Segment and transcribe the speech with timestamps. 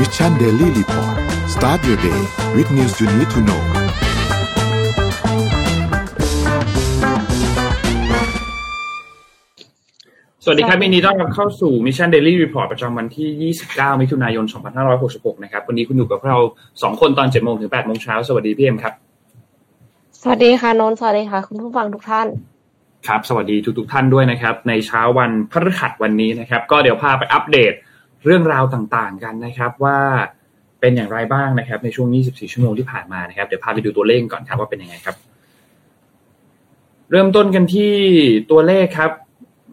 [0.00, 1.16] Mission Daily Report
[1.54, 2.20] start your day
[2.54, 3.62] with news you need to know
[10.44, 14.44] สวัสดีครับวันนี้ต้อนรับเข้าสู่ Mission Daily Report ประจำวันที่ 29 มิถุนายน
[14.94, 16.36] 2566 นะครับ วันนี้คุณอยู่กับเรา
[16.70, 18.94] 2 คนตอน 7 โมงถึง 8 โมงเช้า สวัสดีพี่เอ็มครับ
[20.22, 22.26] สวัสดีค่ะนนท์สวัสดีค่ะ คุณผู้ฟังทุกท่าน
[23.06, 27.72] ครับ สวัสดีทุกๆทท่านด้วยนะครับ ในเช้าวันพฤหัสวันนี้นะครับ ก็เดี๋ยวพาไปอัปเดต
[28.26, 29.98] เรื่องราวต่างๆกันนะครับว่า
[30.80, 35.16] เป็นอย่างไรบ้างนะครับ ในช่วง 24 ชั่วโมงที่ผ่านมานะครับ เดี๋ยวพาไปดูตัวเลขก่อนครับว่าเป็นยังไงครับ
[37.10, 37.92] เริ่มต้นกันที่
[38.50, 39.10] ตัวเลขครับ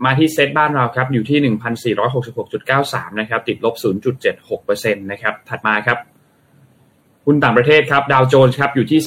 [0.06, 1.96] มาที่เซตบ้านเราครับ อยู่ที่
[2.54, 3.76] 1,466.93 นะครับ ติดลบ
[4.40, 5.98] 0.76%นะครับ ถัดมาครับ
[7.26, 9.00] หุ้นต่างประเทศครับดาวโจนส์ครับอยู่ที่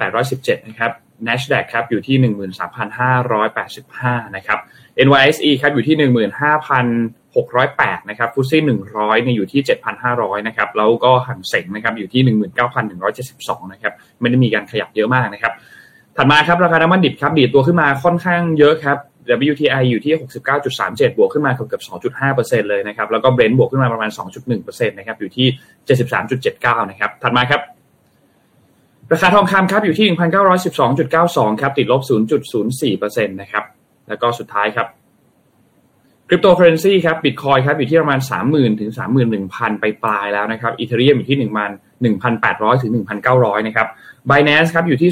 [0.00, 0.92] 33,817 นะครับ
[1.26, 2.16] NASDAQ ครับอยู่ที่
[3.06, 4.58] 13,585 นะครับ
[5.06, 5.96] NYSE ครับอยู่ที่
[7.44, 9.60] 608นะครับฟุตซี่100เนี่ยอยู่ที่
[10.04, 12.22] 7,500นะครับแล้วก็หังเสงนะครับอยู่ที่
[12.96, 15.52] 19,172นะครับไม่ได้มีการขยับเยอะมากนะครับ
[16.16, 18.98] ถัดมาครับราคาน้ำมันดิบครับดีดตัวขึ้นมาค่อนข้างเยอะครับ
[19.52, 20.12] WTI อยู่ที่
[20.66, 21.82] 69.37 บวกขึ้นมาเกือบ
[22.24, 24.10] 2.5%เลยนะครับ แล้วก็ Brent บวกขึ้นมาประมาณ
[24.54, 25.46] 2.1%นะครับ อยู่ที่
[26.18, 27.60] 73.79 นะครับ ถัดมาครับ
[29.12, 30.06] ราคาทองคำครับ อยู่ที่
[30.84, 32.02] 1,912.92 ครับ ติดลบ
[32.62, 33.64] 0.04%นะครับ
[34.08, 34.86] แล้วก็สุดท้ายครับ
[36.28, 38.90] คริปโตเคอร์เรนซีครับบิตคอยครับอยู่ที่ประมาณ 30,000 ถึง
[39.36, 41.56] 31,000 ไปปลายแล้วนะครับ Ethereum อยู่ที่1
[42.20, 42.92] 1,800 ถึง
[43.28, 43.86] 1,900 นะครับ
[44.30, 45.10] Binance ครับอยู่ที่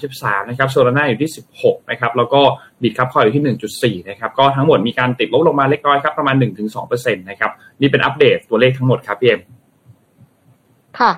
[0.00, 2.40] 233 นะครับ Solana อยู่ที่ 16 นะครับแล้วก็
[2.82, 6.36] Bitkub Coin อยู่ที่ 1.4 นะครับก็ทั้งหมดมีการติดลบลงมาเล็กน้อยครับประมาณ
[6.78, 7.50] 1-2%นะครับ
[7.80, 9.40] นี่เป็นอัปเดตตัวเลขทั้งหมดครับพี่เอ็ม
[10.98, 11.12] ค่ะ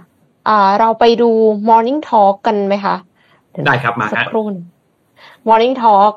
[0.49, 1.31] อ่าเราไปดู
[1.69, 2.95] Morning Talk กันไหมคะ
[3.67, 4.45] ได้ครับมาสักฮะครู่
[5.49, 6.13] Morning Talk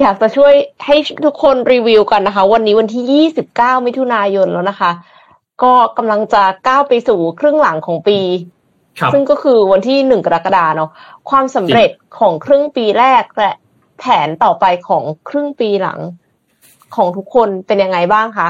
[0.00, 0.52] อยากจะช่วย
[0.86, 4.90] ให้ทุกคนรีวิวกันนะคะ วันนี้วันที่ 29 มิถุนายนแล้วนะคะ
[5.62, 8.18] ก็กำลังจะก้าวไปสู่ครึ่งหลังของปี
[8.98, 10.90] ครับซึ่งก็คือวันที่หนึ่งกรกฎาเนาะ
[11.30, 13.50] ความสำเร็จของครึ่งปีแรกและ
[13.98, 15.98] แผนต่อไปของครึ่งปีหลัง
[16.94, 18.48] ของทุกคนเป็นยังไงบ้างคะ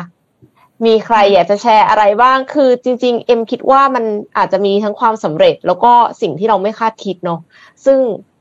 [0.86, 4.04] มีใครอยากจะแชร์อะไรบ้าง คือจริง ๆ เอ็มคิดว่ามัน
[4.38, 7.40] อาจจะมีทั้งความสำเร็จ แล้วก็สิ่งที่เราไม่คาดคิดเนาะ
[7.84, 7.98] ซึ่ง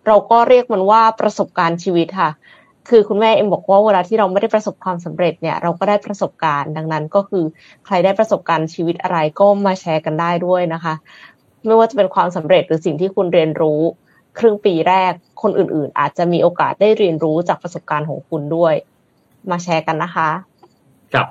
[0.07, 2.29] เราก็เรียกมันว่าประสบการณ์ชีวิตค่ะ
[2.89, 7.43] คือคุณแม่เอ็มบอกว่าเวลาที่เราไม่ได้ประสบความสำเร็จเนี่ย เราก็ได้ประสบการณ์ดังนั้นก็คือ
[7.85, 10.93] ใครได้ประสบการณ์ชีวิตอะไรก็มาแชร์กันได้ด้วยนะคะ
[11.65, 13.81] ไม่ว่าจะเป็นความสำเร็จหรือสิ่งที่คุณเรียนรู้
[14.39, 18.73] ครึ่งปีแรกคนอื่น ๆ อาจจะมีโอกาสได้เรียนรู้จากประสบการณ์ของคุณด้วย
[19.51, 20.29] มาแชร์กันนะคะ
[21.13, 21.27] ครับ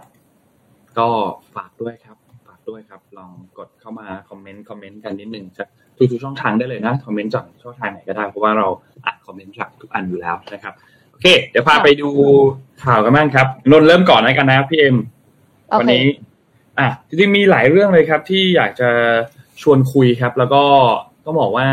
[0.99, 1.09] ก็
[1.57, 2.17] ฝากด้วยครับ
[2.47, 5.69] ฝากด้วยครับ ลองกดเข้ามาคอมเมนต์คอมเมนต์กันนิดนึงจาก
[6.11, 8.67] ทุกๆช่องทางได้เลยนะคอมเมนต์จากช่องทางไหนก็ได้เพราะว่าเรา
[9.07, 10.75] อัดคอมเมนต์จากทุกอันอยู่แล้วนะครับ
[11.19, 12.09] อเค เดี๋ยวพาไปดู
[12.85, 14.97] ข่าวกันบ้างครับนนท์เริ่มก่อนแล้วกันนะพี่เอ็ม
[15.69, 16.05] โอเควันี้
[16.79, 18.91] อะจริงๆมีหลายเรื่องเลยครับ ที่อยากจะ
[19.63, 20.63] ชวนคุยครับ แล้วก็
[21.25, 21.69] ต้องบอกว่า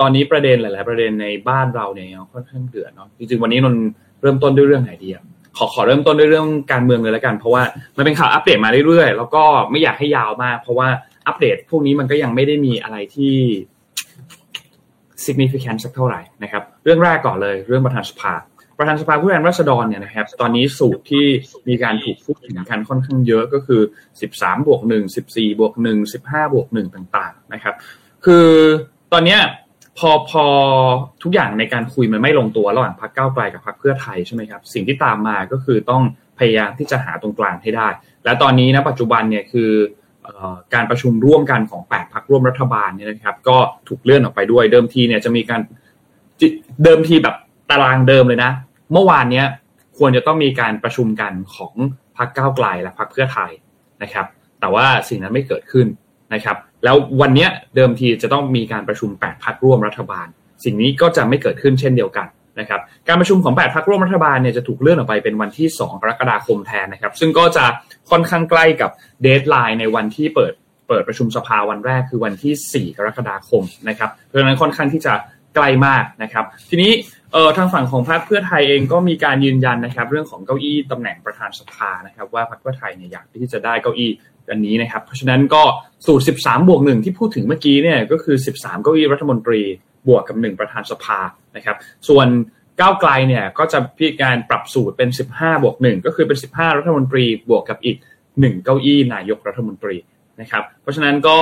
[0.00, 3.82] ตอนนี้ประเด็นหลาย ๆ ประเด็นในบ้านเราเนี่ยยังค่อนข้างเดือดเนาะจริงๆวันนี้นนท์
[4.22, 5.24] เริ่มต้นด้วยเรื่องไหนดีอะ
[5.56, 7.62] ขอขอเริ่มต้นด้วยเรื่องการเมืองเลยแล้วกัน เพราะว่า
[7.96, 10.88] มันเป็นข่าวอัปเดตมาเรื่อยๆแล้วก็ไม่อยากให้ยาวมาก เพราะว่า
[11.26, 13.34] อัปเดตพวกนี้มันก็ยังไม่ได้มีอะไรที่
[15.26, 18.34] significant สักเท่าไหร่นะครับ เรื่องแรกก่อนเลย เรื่องประธานสภา
[18.78, 21.26] ประธานสภาผู้แทนราษฎรเนี่ยนะครับ ตอนนี้สูตรที่
[21.68, 23.80] มีการถูกพูดถึงกันค่อนข้างเยอะก็คือ
[24.20, 27.74] 13บวก1 14บวก1 15บวก1ต่าง ๆ นะครับ
[28.24, 28.46] คือ
[29.12, 29.40] ตอนเนี้ย
[29.98, 30.44] พอพอ
[31.22, 36.02] ทุกอย่างในการคุยมันไม่ลงตัวระหว่างพรรคก้าวไกลกับพรรคเพื่อไทยใช่ไหมครับ สิ่งที่ตามมาก็คือต้อง
[36.38, 37.88] พยายามที่จะหาตรงกลางให้ได้
[38.24, 39.70] และตอนนี้นะปัจจุบันเนี่ยคือ
[40.74, 43.56] การประชุมร่วมกันของแปดพรรคร่วมรัฐบาลเนี่ยนะครับ ก็
[43.88, 45.60] ถูกเลื่อนออกไปด้วยเดิมทีเนี่ยจะมีการ
[46.84, 47.36] เดิมทีแบบ
[47.70, 48.52] ตารางเดิมเลยนะ
[48.92, 49.46] เมื่อวานเนี้ย
[49.98, 51.74] ควรจะต้องมีการประชุมกันของ
[52.16, 53.50] พรรคก้าวไกลและพรรคเพื่อไทย
[54.02, 54.26] นะครับ
[54.60, 55.86] แต่ว่าสิ่งนั้นไม่เกิดขึ้น
[56.34, 60.26] นะครับ แล้ววันนี้เดิมทีจะต้องมีการประชุม 8พักร่วมรัฐบาล
[60.64, 62.26] สิ่งนี้ก็จะไม่เกิดขึ้นเช่นเดียวกัน
[62.60, 67.64] นะครับ การประชุมของ 8พักร่วมรัฐบาลเนี่ยจะถูกเลื่อนออกไปเป็นวันที่ 2 กรกฎาคมแทนนะครับ ซึ่งก็จะ
[68.10, 68.90] ค่อนข้างใกล้กับ
[69.22, 70.52] เดทไลน์ในวันที่เปิด
[70.88, 75.14] เปิดประชุมสภาวันแรกคือวันที่ 4 กรกฎาคมนะครับ เพราะฉะนั้นค่อนข้างที่จะ
[75.54, 76.90] ใกล้มากนะครับ ทีนี้
[77.32, 84.10] เออทางฝั่งของพรรคเพื่อไทยเองก็มีการยืนยันนะครับ เรื่องของเก้าอี้ตำแหน่งประธานสภานะครับ ว่าพรรคเพื่อไทยเนี่ยอยากที่จะได้เก้าอี้
[84.50, 85.62] อันนี้นะครับ เพราะฉะนั้นก็
[86.06, 89.60] สูตร 13 บวก1ที่พูดถึงเมื่อกี้เนี่ยก็คือ 13 เก้าอี้รัฐมนตรี
[90.08, 91.18] บวกกับ 1 ประธานสภา
[91.56, 91.76] นะครับ
[92.08, 92.26] ส่วน
[92.80, 97.96] ก้าวไกลเนี่ยก็จะพิการณาปรับสูตรเป็น 15 บวก1ก็คือเป็น 15 รัฐมนตรีบวกกับอีก
[98.30, 99.96] 1 เก้าอี้นายกรัฐมนตรี
[100.40, 101.38] นะครับ เพราะฉะนั้นก็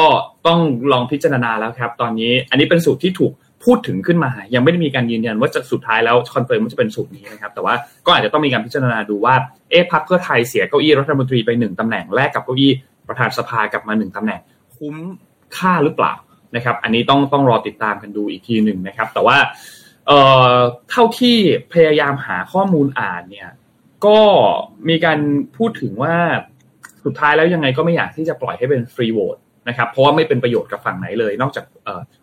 [0.47, 0.61] ต้อง
[0.93, 3.33] ลองพิจารณาแล้วครับ ตอนนี้อันนี้เป็นสูตรที่ถูก
[3.65, 7.75] พูดถึงขึ้นมา ยังไม่ได้มีการยืนยันว่าจะสุดท้ายแล้ว confirm ว่าจะเป็นสูตรนี้นะครับ แต่ว่า
[8.07, 9.35] ก็อาจจะต้องมีการพิจารณาดูว่า
[9.71, 12.73] เอ๊ะพรรคเพื่อไทยเสียเก้าอี้รัฐมนตรีไปหนึ่งตำแหน่งแลกกับเก้าอี้
[13.09, 14.41] ประธานสภากลับมาหนึ่งตำแหน่ง
[14.77, 14.95] คุ้ม
[15.57, 16.15] ค่าหรือเปล่า
[16.57, 19.37] นะครับ อันนี้ต้องต้องรอติดตามกันดูอีกทีหนึ่งนะครับ แต่ว่า
[20.07, 20.19] เอ่
[20.53, 20.55] อ
[20.91, 21.37] เท่าที่
[21.73, 23.51] พยายามหาข้อมูลอ่านเนี่ย
[24.07, 24.19] ก็
[24.89, 25.19] มีการ
[25.57, 26.17] พูดถึงว่า
[27.05, 29.37] สุดท้ายแล้วยังไงก็ไม่อยากที่จะปล่อยให้เป็นฟรีโหวต
[29.69, 31.65] นะครับเพราะว่าไม่เป็นประโยชน์กับฝั่งไหนเลย นอกจาก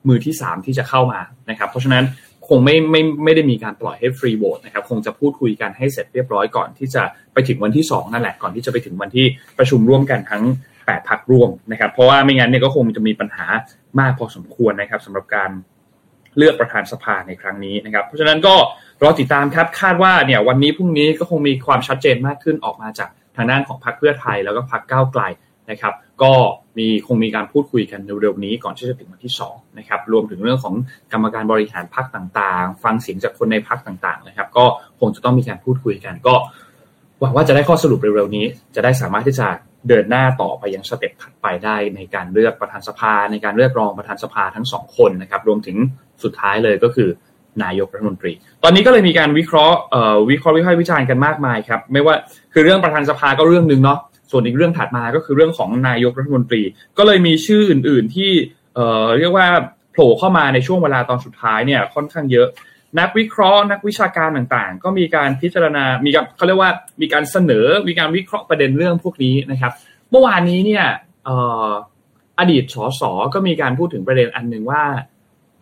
[0.07, 1.19] มือที่ 3 ที่จะเข้ามา
[1.49, 2.03] นะครับเพราะฉะนั้น
[2.49, 7.03] คงไม่ไม่ไม่ได้มีการปล่อยให้ฟรีโหวตนะครับคงจะพูดคุยกันให้เสร็จเรียบร้อยก่อนที่จะ
[7.33, 9.25] ไปถึงวันที่ 2 นั่นแหละก่อนที่จะไปถึงวันที่
[9.57, 10.43] ประชุมร่วมกันทั้ง
[10.75, 13.45] 8พักร่วมนะครับ เพราะว่าไม่งั้นเนี่ยก็คงจะมีปัญหา
[13.99, 15.51] มากพอสมควรนะครับสำหรับการ
[16.37, 18.55] เลือกประธานสภาในครั้งนี้นะครับ เพราะฉะนั้นก็
[19.01, 25.21] รอติดตามครับคาดว่าเนี่ยวันนี้พรุ่งนี้ก็คงมีความชัดเจนมากขึ้นออกมาจากทางด้านของพรรคเพื่อไทยแล้วก็พรรคก้าวไกล
[25.71, 25.93] นะครับ
[26.23, 26.33] ก็
[26.77, 30.75] มีคงมีการพูดคุยกันเร็วๆนี้ก่อนที่จะถึงวันที่2นะครับรวมถึงเรื่องของ
[31.11, 34.65] กรรมการบริหารพรรคต่างๆ ฟังเสียงจากคนในพรรคต่างๆนะครับ ก็
[34.99, 36.35] คงจะต้องมีการพูดคุยกันก็
[37.21, 38.45] หวังว่าจะได้ข้อสรุปเร็วๆนี้
[38.75, 39.47] จะได้สามารถที่จะ
[39.87, 45.77] เดินหน้าต่อไปยังสเต็ปถัดไปได้ในการเลือกประธานสภา ในการเลือกรองประธานสภาทั้งสองคนนะครับ รวมถึง
[46.23, 47.09] สุดท้ายเลยก็คือ
[47.63, 48.33] นายกรัฐมนตรี
[48.63, 49.77] ตอนนี้ก็เลยมีการวิเคราะห์
[50.31, 52.15] วิเคราะห์วิพากษ์วิจารณ์กันมากมายครับ ไม่ว่า
[52.53, 53.99] คือเรื่องประธานสภาก็เรื่องหนึ่งเนาะ
[54.33, 56.61] ส่วนอีกเรื่องถัดมาก็คือเรื่องของนายกรัฐมนตรี
[56.97, 58.31] ก็เลยมีชื่ออื่น ๆ ที่
[58.75, 59.47] เเรียกว่า
[59.91, 62.47] โผล่เข้ามาในช่วงเวลาตอนสุดท้ายเนี่ยค่อนข้างเยอะ
[62.99, 66.71] นักวิเคราะห์นักวิชาการต่างๆ ก็มีการพิจารณา มีการเขาเรียกว่า
[67.01, 69.71] มีการเสนอ มีการวิเคราะห์ประเด็นเรื่องพวกนี้นะครับ
[70.11, 70.85] เมื่อวานนี้เนี่ย
[72.39, 73.01] อดีตสส
[73.33, 74.83] ก็มีการพูดถึงประเด็นอันหนึ่งว่า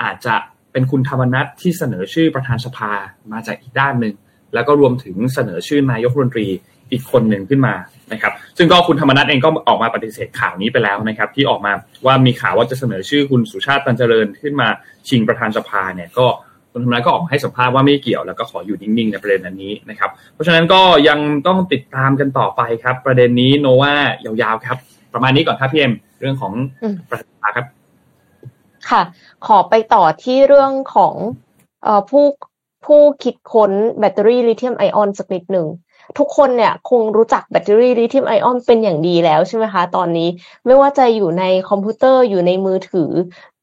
[0.03, 0.35] อาจจะ
[0.71, 2.91] เป็นคุณธรรมนัทที่เสนอชื่อประธานสภา
[3.31, 4.15] มาจากอีกด้านหนึ่ง
[4.53, 6.47] แล้วก็รวมถึงเสนอชื่อนายกรัฐมนตรี
[6.91, 7.75] อีกคนหนึ่งขึ้นมา
[8.13, 11.73] นะครับ ซึ่งก็คุณธรรมนัทเองก็ออกมาปฏิเสธข่าวนี้ไปแล้วนะครับ ที่ออกมา
[12.05, 14.67] ว่ามีข่าวว่าจะเสนอชื่อคุณสุชาติตันเจริญขึ้นมา
[15.07, 16.25] ชิงประธานสภาเนี่ยก็
[16.71, 23.93] คุณธรรมนัทก็ออกมาให้สัมภาษณ์ว่าไม่เกี่ยวแล้วก็ขออยู่นิ่งๆในประเด็นนี้นะครับ เพราะฉะนั้นก็ยังต้องติดตามกันต่อไปครับ ประเด็นนี้โนว่า
[24.25, 24.77] ยาวๆครับ
[25.13, 26.53] ประมาณนี้ก่อนครับพี่เอ็มเรื่องของ
[27.09, 27.65] ประธานสภาครับ
[28.89, 29.01] ค่ะ
[29.47, 31.15] ขอไปต่อที่เรื่องของ
[31.85, 32.25] อผู้
[32.85, 35.67] ผู้คิดค้นแบตเตอรี่ลิเธียมไอออนสักนิดหนึ่ง
[36.17, 40.29] ทุกคนเนี่ยคงรู้จักแบตเตอรี่ลิเธียมไอออนเป็นอย่างดีแล้วใช่ไหมคะ ตอนนี้
[40.65, 43.11] ไม่ว่าจะอยู่ในคอมพิวเตอร์อยู่ในมือถือ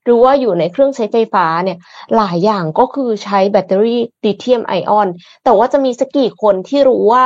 [0.04, 1.78] หรือว่าอยู่ในเครื่องใช้ไฟฟ้าเนี่ย
[2.16, 5.08] หลายอย่างก็คือใช้แบตเตอรี่ลิเธียมไอออน
[5.44, 7.24] แต่ว่าจะมีสักกี่คนที่รู้ว่า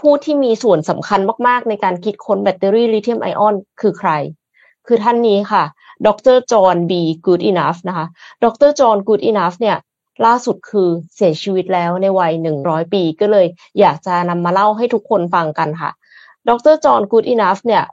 [0.00, 4.10] ผู้ที่มีส่วนสำคัญมาก ๆ ในการคิดค้นแบตเตอรี่ลิเธียมไอออนคือใคร
[4.86, 5.64] คือท่านนี้ค่ะ
[6.06, 6.92] ดร John B.
[7.00, 8.06] Goodenough นะคะ
[8.44, 9.76] ดรจอห์นกูดอินัฟเนี่ย
[10.24, 13.46] ล่าสุดคือเสียชีวิตแล้วในวัยหนึ่งร้อยปีก็เลย
[13.80, 15.90] อยากจะนำมาเล่าให้ทุกคนฟังกันค่ะ
[16.48, 17.84] ดรจอห์นกูดอินัฟเนี่ย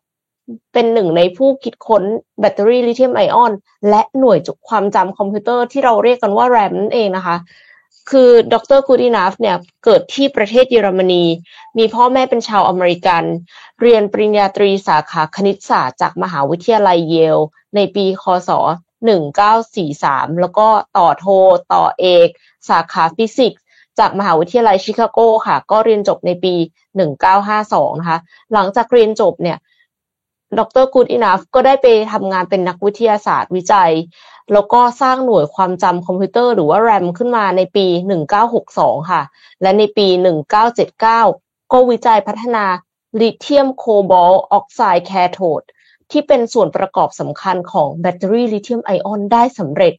[0.73, 2.03] เป็นหนึ่งในผู้คิดค้น
[2.39, 3.51] แบตเตอรี่ลิเธียมไอออน
[3.89, 7.35] และหน่วยจุความจำคอมพิวเตอร์ที่เราเรียกกันว่าแรมนั่นเองนะคะ
[8.09, 11.23] คือดร Goodenough เนี่ยเกิดที่ประเทศเยอรมนี
[11.77, 13.23] มีพ่อแม่เป็นชาวอเมริกัน
[13.81, 17.37] เรียนปริญญาตรีสาขาคณิตศาสตร์จากมหาวิทยาลัยเยล
[17.75, 18.49] ในปี คศ
[19.07, 20.67] 1943 แล้วก็
[20.97, 21.25] ต่อโท
[21.73, 22.27] ต่อเอก
[22.69, 23.61] สาขาฟิสิกส์
[23.99, 26.53] จากมหาวิทยาลัยชิคาโกค่ะ ก็เรียนจบในปี
[27.27, 28.19] 1952 นะคะ
[28.53, 29.57] หลังจากเรียนจบเนี่ย
[30.59, 33.91] ดร Goodenough ก็ได้ไปทำงานเป็นนักวิทยาศาสตร์วิจัย
[34.53, 37.85] แล้วก็สร้างหน่วยความจำคอมพิวเตอร์หรือว่า RAM ขึ้นมาในปี
[38.49, 39.21] 1962 ค่ะ
[39.61, 40.07] และในปี
[40.89, 42.65] 1979 ก็วิจัยพัฒนา
[43.19, 45.61] lithium cobalt oxide cathode
[46.11, 49.93] ที่เป็นส่วนประกอบสำคัญของแบตเตอรี่ลิเธียมไอออนได้สำเร็จ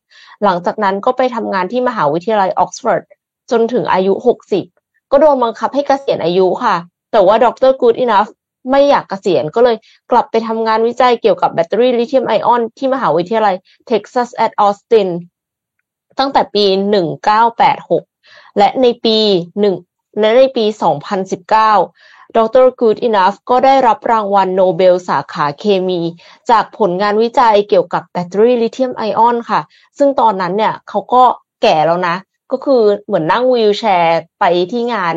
[0.44, 3.02] หลังจากนั้นก็ไปทำงานที่มหาวิทยาลัยออกซฟอร์ด
[3.50, 4.12] จนถึงอายุ
[4.62, 6.76] 60 ก็โดนบังคับให้เกษียณอายุค่ะ
[7.12, 8.28] แต่ว่าดร Goodenough
[8.70, 9.76] ไม่อยากเกษียณก็เลย
[10.10, 13.54] กลับไปทำงานวิจัยเกี่ยวกับแบตเตอรี่ลิเธียมไอออนที่มหาวิทยาลัย
[13.86, 15.08] Texas at Austin
[16.18, 16.64] ตั้งแต่ปี
[17.82, 19.18] 1986 และในปี
[19.68, 20.64] 1 และในปี
[21.28, 26.00] 2019 ดร Goodenough ก็ได้รับรางวัลโนเบลสาขาเคมี
[26.50, 29.60] จากผลงานวิจัยเกี่ยวกับแบตเตอรี่ลิเธียมไอออนค่ะ
[29.98, 31.22] ซึ่งตอนนั้นเนี่ยเขาก็
[31.62, 32.16] แก่แล้วนะ
[32.52, 35.14] ก็คือเหมือนนั่งวีลแชร์ไปที่งาน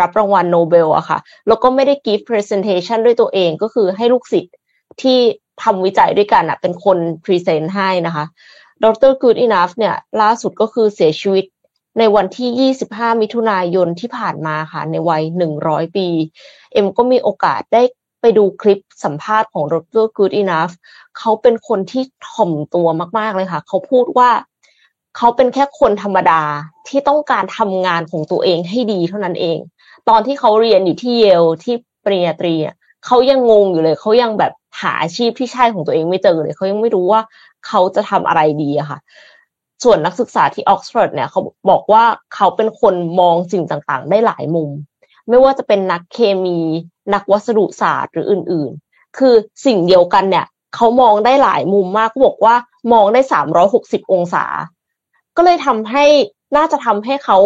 [0.00, 4.54] รับรางวัลโนเบลอะค่ะ แล้วก็ไม่ได้ give presentation ด้วยตัวเองก็คือให้ลูกศิษย์
[5.02, 5.18] ที่
[5.62, 8.24] ทำวิจัยด้วยกันอะเป็นคน present ให้นะคะ
[8.84, 11.44] ดร Goodenough เนี่ยล่าสุดก็คือเสียชีวิต
[11.98, 15.22] ในวันที่ 25 มิถุนายนที่ผ่านมาค่ะ ในวัย
[15.60, 16.08] 100 ปี
[16.72, 17.82] เอ็มก็มีโอกาสได้
[18.20, 20.74] ไปดูคลิปสัมภาษณ์ของดร Goodenough
[21.18, 22.86] เขาเป็นคนที่ถ่อมตัว
[23.18, 24.30] มากๆเลยค่ะ เขาพูดว่า
[25.16, 26.42] เขาเป็นแค่คนธรรมดา
[26.88, 29.58] ที่ต้องการทำงานของตัวเองให้ดีเท่านั้นเอง
[30.08, 32.54] ตอนที่เขาเรียนอยู่ที่เยลที่ปริญญาตรี
[33.06, 37.20] เขายังงงอยู่เลย เขายังแบบหาอาชีพที่ใช่ของตัวเองไม่เจอเลย เขายังไม่รู้ว่า
[37.66, 38.98] เขาจะทำอะไรดีอะค่ะ
[39.82, 44.70] ส่วนนักศึกษาที่ออกซฟอร์ดเนี่ยเขาบอกว่าเขาเป็นคนมองสิ่งต่างๆ ได้หลายมุม
[45.28, 46.58] ไม่ว่าจะเป็นนักเคมี
[47.14, 49.34] นักวัสดุศาสตร์หรืออื่นๆ คือ
[49.66, 52.54] สิ่งเดียวกันเนี่ยเขามองได้หลายมุมมากเขาบอกว่า
[52.92, 54.44] มองได้สามร้อยหกสิบองศา
[55.36, 56.04] ก็เลยทำให้
[56.56, 57.38] น่าจะทำให้เขา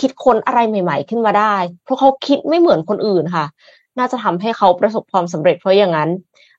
[0.00, 3.46] คิดค้นอะไรใหม่ ๆ ขึ้นมาได้ เพราะเขาคิดไม่เหมือนคนอื่นค่ะ
[3.98, 6.10] น่าจะทำให้เขาประสบความสำเร็จเพราะอย่างนั้น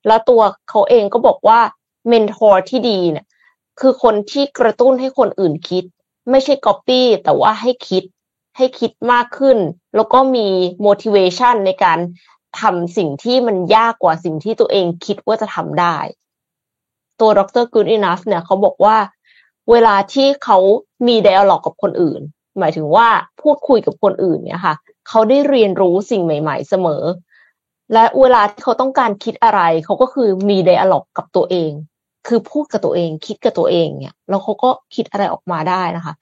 [0.07, 1.59] แล้วตัวเขาเองก็บอกว่า
[2.07, 3.25] mentor ที่ดีเนี่ย
[3.81, 5.83] คือคนที่กระตุ้นให้คนอื่นคิด
[6.29, 8.03] ไม่ใช่ก๊อปปี้แต่ว่าให้คิด
[8.57, 9.57] ให้คิดมากขึ้น
[9.95, 10.47] แล้วก็มี
[10.85, 12.00] motivation ในการ
[12.59, 15.97] ทำสิ่งที่มันยากกว่าสิ่งที่ตัวเองคิดว่าจะทำได้
[17.19, 18.97] ตัวดร Good Enough เนี่ยเขาบอกว่า
[19.71, 20.57] เวลาที่เขา
[21.07, 22.21] มี dialog กับคนอื่น
[22.59, 23.07] หมายถึงว่า
[23.41, 24.75] พูดคุยกับคนอื่นเนี่ยค่ะ
[25.07, 27.03] เขาได้เรียนรู้สิ่งใหม่ ๆ เสมอ
[27.93, 31.71] และเวลาที่เขาต้องการคิดอะไร เขาก็คือมี dialog กับตัวเอง
[32.27, 36.13] คือพูดกับตัวเอง คิดกับตัวเองเนี่ยแล้วเขาก็คิดอะไรออกมาได้นะคะ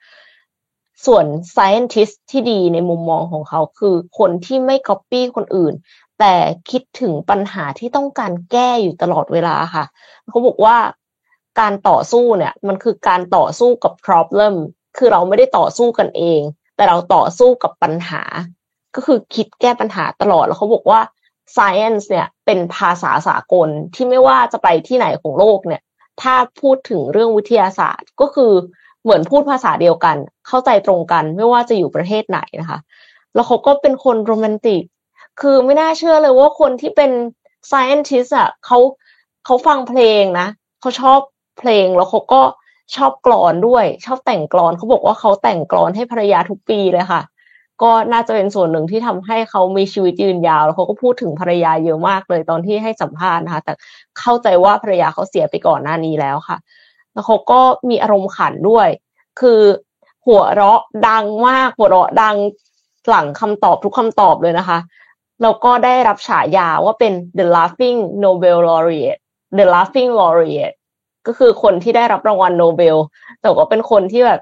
[1.06, 5.74] ส่วน scientist ที่ดีในมุมมองของเขาคือคนที่ไม่ copy คนอื่น
[6.18, 6.34] แต่
[6.70, 9.84] คิดถึงปัญหาที่ต้องการแก้อยู่ตลอดเวลาค่ะ
[10.28, 10.76] เขาบอกว่า
[11.60, 14.54] การต่อสู้เนี่ยมันคือการต่อสู้กับ problem
[14.96, 16.40] คือเราไม่ได้ต่อสู้กันเอง
[16.76, 18.22] แต่เราต่อสู้กับปัญหา
[18.94, 21.00] ก็คือคิดแก้ปัญหาตลอดแล้วเขาบอกว่า
[21.56, 25.82] science เนี่ยเป็นภาษาสากลที่ไม่ว่าจะไปที่ไหนของโลกเนี่ย
[26.22, 28.52] ถ้าพูดถึงเรื่องวิทยาศาสตร์ก็คือ
[29.02, 30.16] เหมือนพูดภาษาเดียวกัน
[30.48, 32.78] เข้าใจตรงกันไม่ว่าจะอยู่ประเทศไหนนะคะ
[33.34, 34.82] แล้วเขาก็เป็นคนโรแมนติก
[35.40, 37.10] คือไม่น่าเชื่อเลยว่าคนที่เป็น
[37.70, 38.78] scientist อะเขา
[39.44, 40.48] เขาฟังเพลงนะ
[40.80, 41.18] เขาชอบ
[41.58, 42.42] เพลงแล้วเขาก็
[42.96, 47.22] ชอบกลอนด้วย ชอบแต่งกลอนเขาบอกว่าเขาแต่งกลอนให้ภรรยาทุกปีเลยค่ะ
[47.82, 53.72] ก็น่าจะเป็นส่วนหนึ่งที่ทำให้เขามีชีวิตยืนยาว แล้วเขาก็พูดถึงภรรยาเยอะมากเลยตอนที่ให้สัมภาษณ์นะคะ แต่
[54.20, 56.56] เข้าใจว่าภรรยาเขาเสียไปก่อนหน้านี้แล้วค่ะ
[57.12, 58.88] แล้วเขาก็มีอารมณ์ขันด้วย
[59.40, 59.60] คือ
[60.26, 62.36] หัวเราะดังมาก หัวเราะดัง
[63.08, 64.78] หลังคำตอบทุกคำตอบเลยนะคะ
[65.42, 69.20] แล้วก็ได้รับฉายาว่าเป็น the laughing Nobel laureate
[69.58, 70.76] the laughing laureate
[71.26, 72.96] ก็คือคนที่ได้รับรางวัลโนเบล
[73.40, 74.40] แต่ก็เป็นคนที่แบบ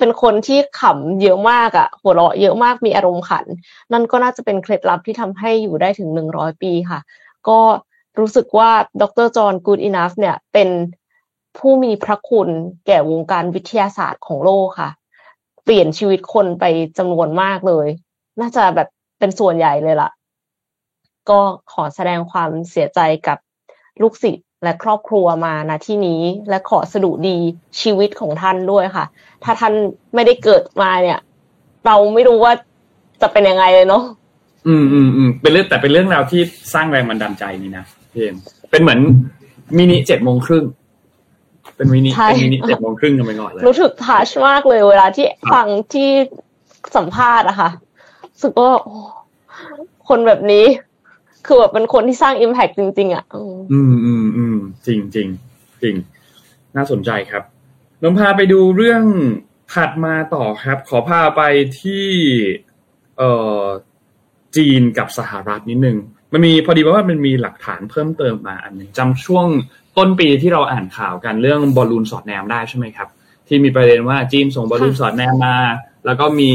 [0.00, 3.44] เป็นคนที่ขำเยอะมากอะหัวเราะเยอะมากมีอารมณ์ขัน
[3.92, 7.00] นั่นก็น่าจะเป็นเคล็ดลับที่ทำให้อยู่ได้ถึงหนึ่งร้อยปีค่ะ
[7.48, 7.58] ก็
[8.18, 8.70] รู้สึกว่า
[9.02, 10.68] ดรจอห์นกูดอินัฟเนี่ยเป็น
[11.58, 12.48] ผู้มีพระคุณ
[12.86, 14.90] แก่วงการวิทยาศาสตร์ของโลกค่ะ
[15.64, 16.64] เปลี่ยนชีวิตคนไป
[16.98, 17.88] จำนวนมากเลย
[18.40, 18.88] น่าจะแบบ
[19.18, 20.10] เป็นส่วนใหญ่เลยล่ะ
[21.30, 21.40] ก็
[21.72, 23.38] ขอแสดงความเสียใจกับ
[24.02, 27.36] ลูกศิษย์ และครอบครัวมาณที่นี้และขอสดุดี
[27.80, 29.04] ชีวิตของท่านด้วยค่ะ
[29.44, 29.72] ถ้าท่าน
[30.14, 31.18] ไม่ได้เกิดมาเนี่ย
[31.86, 32.52] เราไม่รู้ว่า
[33.22, 34.02] จะเป็นยังไงเลยเนาะ
[34.68, 36.40] อืมอืมอืมเป็นเรื่องแต่เป็นเรื่องราวที่
[36.74, 38.36] สร้างแรงบันดาลใจนี่นะพี่เอ็ม
[38.70, 39.00] เป็นเหมือน
[39.76, 40.64] มินิเจ็ดโมงครึ่ง
[41.76, 46.10] เป็นมินิใช่เป็นมินิเจ็ดโมงครึ่งกันไปก่อนเลยรู้สึก touch มากเลยเวลาที่ฟังที่
[46.96, 47.70] สัมภาษณ์อะค่ะ
[48.32, 48.94] รู้สึกว่าโอ้
[50.08, 50.64] คนแบบนี้
[51.46, 54.56] คือแบบเป็นคนที่สร้าง impact จริง ๆ อะ อืมอืมอืมอืม
[54.86, 55.28] จริงจริง
[55.82, 55.94] จริง
[56.76, 57.42] น่าสนใจครับ
[58.02, 59.04] นนท์พาไปดูเรื่อง
[59.72, 61.42] ถัดมาต่อครับ ขอพาไป
[61.80, 62.06] ที่
[63.18, 63.30] เอ่
[63.60, 63.62] อ
[64.56, 65.98] จีนกับสหรัฐนิดนึง
[66.32, 69.46] มันมีพอดีว่ามันมีหลักฐานเพิ่มเติมมาอันหนึงจำช่วง
[69.96, 73.08] ต้นปีที่เราอ่านข่าวกันเรื่องบอลลูนสอดแนมได้ใช่ไหมครับ
[73.48, 75.56] ที่มีประเด็นว่าจีนส่งบอลลูนสอดแนมมา
[76.06, 76.52] แล้วก็มี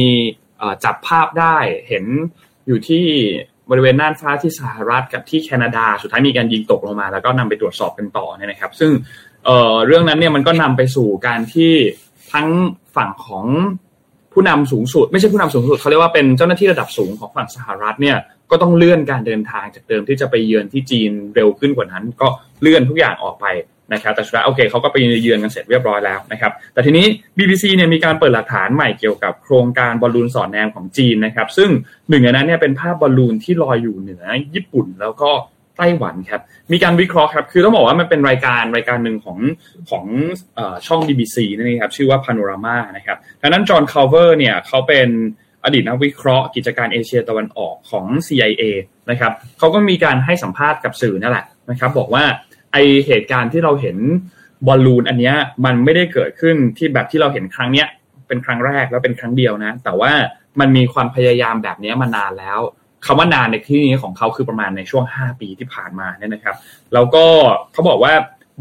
[0.83, 2.05] จับภาพได้เห็น
[2.67, 3.05] อยู่ที่
[3.69, 8.91] บริเวณน่านฟ้าที่สหรัฐกับที่แคนาดา สุดท้ายมีการยิงตกลงมา แล้วก็นำไปตรวจสอบกันต่อเนี่ยนะครับ ซึ่ง
[9.45, 11.71] เเรื่องนั้นเนี่ยมันก็นำไปสู่การที่
[12.33, 12.47] ทั้ง
[12.95, 13.45] ฝั่งของ
[14.33, 18.17] ผู้นำสูงสุด ไม่ใช่ผู้นำสูงสุดเขาเรียกว่าเป็นเจ้าหน้าที่ระดับสูงของฝั่งสหรัฐเนี่ย
[18.51, 22.27] ก็ต้องเลื่อนการเดินทางจากเดิมที่จะไปเยือนที่จีนเร็วขึ้นกว่านั้น ก็
[22.61, 23.45] เลื่อนทุกอย่างออกไป
[23.93, 27.05] นะครับแต่สุดท้ายโอเคเขาก็ไปเยือนกันเสร็จเรียบร้อยแล้วนะครับแต่ทีนี้
[27.37, 31.69] BBC เนี่ยมีการเปิดหลักฐานใหม่เกี่ยวกับโครงการบอลลูนสอดแนมของจีนนะครับซึ่ง
[32.09, 34.23] หนึ่งในนั้นเนี่ยเป็นภาพบอลลูนที่ลอยอยู่เหนือ
[34.53, 35.31] ญี่ปุ่นแล้วก็
[35.77, 39.37] ไต้หวันครับมีการวิเคราะห์ครับคือต้องบอกว่ามันเป็นรายการรายการหนึ่งของ
[39.89, 40.05] ของ
[40.57, 45.09] ออช่อง BBC นั่นเองครับชื่อว่า Panorama นะครับดังนั้น John Culver เนี่ยเขาเป็น
[45.63, 48.63] อดีตนักวิเคราะห์กิจการเอเชียตะวันออกของ CIA
[49.09, 52.23] นะครับเขาก็มีการให้สัมภาษณ์กับสื่อนั่นแหละนะครับบอกว่า
[52.75, 53.97] ไอเหตุการณ์ที่เราเห็น
[54.67, 57.87] บอลลูนอันเนี้ยมันไม่ได้เกิดขึ้นที่แบบที่เราเห็นครั้งเนี้ย
[58.27, 60.11] เป็นครั้งแรกแล้วเป็นครั้งเดียวนะ แต่ว่า
[60.59, 62.59] มันมีความพยายามแบบนี้มานานแล้ว
[63.05, 66.55] คำว่านานในที่นี้ของเขาคือประมาณในช่วง 5 ปีที่ผ่านมาเนี่ยนะครับ
[66.93, 67.25] แล้วก็
[67.73, 68.13] เขาบอกว่า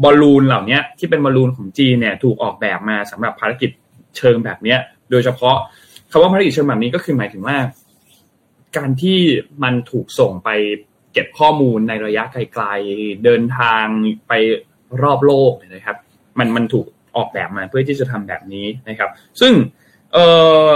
[0.03, 3.69] บอลลูนเหล่านี้ที่เป็นบอลลูนของจีนเนี่ยถูกออกแบบมาสำหรับภารกิจ
[4.17, 4.79] เชิงแบบเนี้ย
[5.11, 5.55] โดยเฉพาะ
[6.11, 7.57] คำว่าภารกิจเชิงแบบนี้ก็คือหมายถึงว่า
[8.77, 9.19] การที่
[9.63, 10.49] มันถูกส่งไป
[11.15, 13.85] เก็บข้อมูลในระยะไกลๆ เดินทาง
[14.27, 14.33] ไป
[15.03, 15.97] รอบโลกนะครับ
[16.39, 19.09] มันมันถูกออกแบบมาเพื่อที่จะทำแบบนี้นะครับ
[19.41, 19.53] ซึ่ง
[20.13, 20.27] เอ่
[20.71, 20.73] อ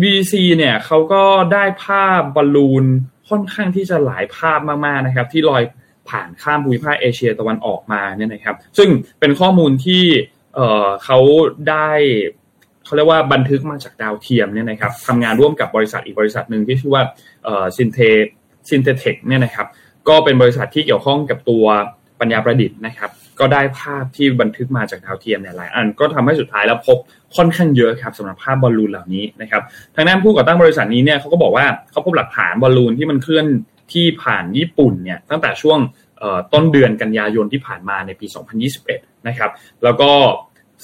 [0.00, 1.22] BBC เนี่ยเขาก็
[1.52, 2.84] ได้ภาพบอลลูน
[3.28, 5.62] ค่อนข้างที่จะหลายภาพมากๆนะครับ ที่ลอย
[6.08, 8.88] ผ่านข้ามภูมิภาคเอเชียตะวันออกมาเนี่ยนะครับ ซึ่ง
[9.20, 10.04] เป็นข้อมูลที่
[11.04, 11.18] เขา
[11.68, 11.90] ได้
[12.84, 17.02] เขาเรียกว่าบันทึกมาจากดาวเทียมเนี่ยนะครับทำงานร่วมกับบริษัทอีกบริษัทหนึ่งที่ชื่อว่า
[17.76, 17.98] Synthe
[18.70, 19.66] Synthetaic เนี่ยนะครับ
[20.08, 21.64] ก็เป็นบริษัทที่เกี่ยวข้องกับตัว
[22.20, 23.10] ปัญญาประดิษฐ์นะครับ
[23.40, 26.98] ก็ได้ภาพที่บันทึกมาจากดาวเทียมเนี่ยหลายอันก็ทำให้สุดท้ายแล้วพบ
[27.36, 29.62] ค่อนข้างเยอะครับสำหรับภาพบอลลูนเหล่านี้นะครับ
[29.94, 33.46] ทางด้านผู้ก่อตั้งบริษัทนี้เนี่ยเขาก็บอกว่าเขาพบหลักฐานบอลลูนที่มันเคลื่อน
[33.92, 35.78] ที่ผ่านญี่ปุ่นเนี่ยตั้งแต่ช่วง
[36.52, 38.26] ต้นเดือนกันยายนที่ผ่านมาในปี
[38.76, 39.50] 2021 นะครับ
[39.84, 40.10] แล้วก็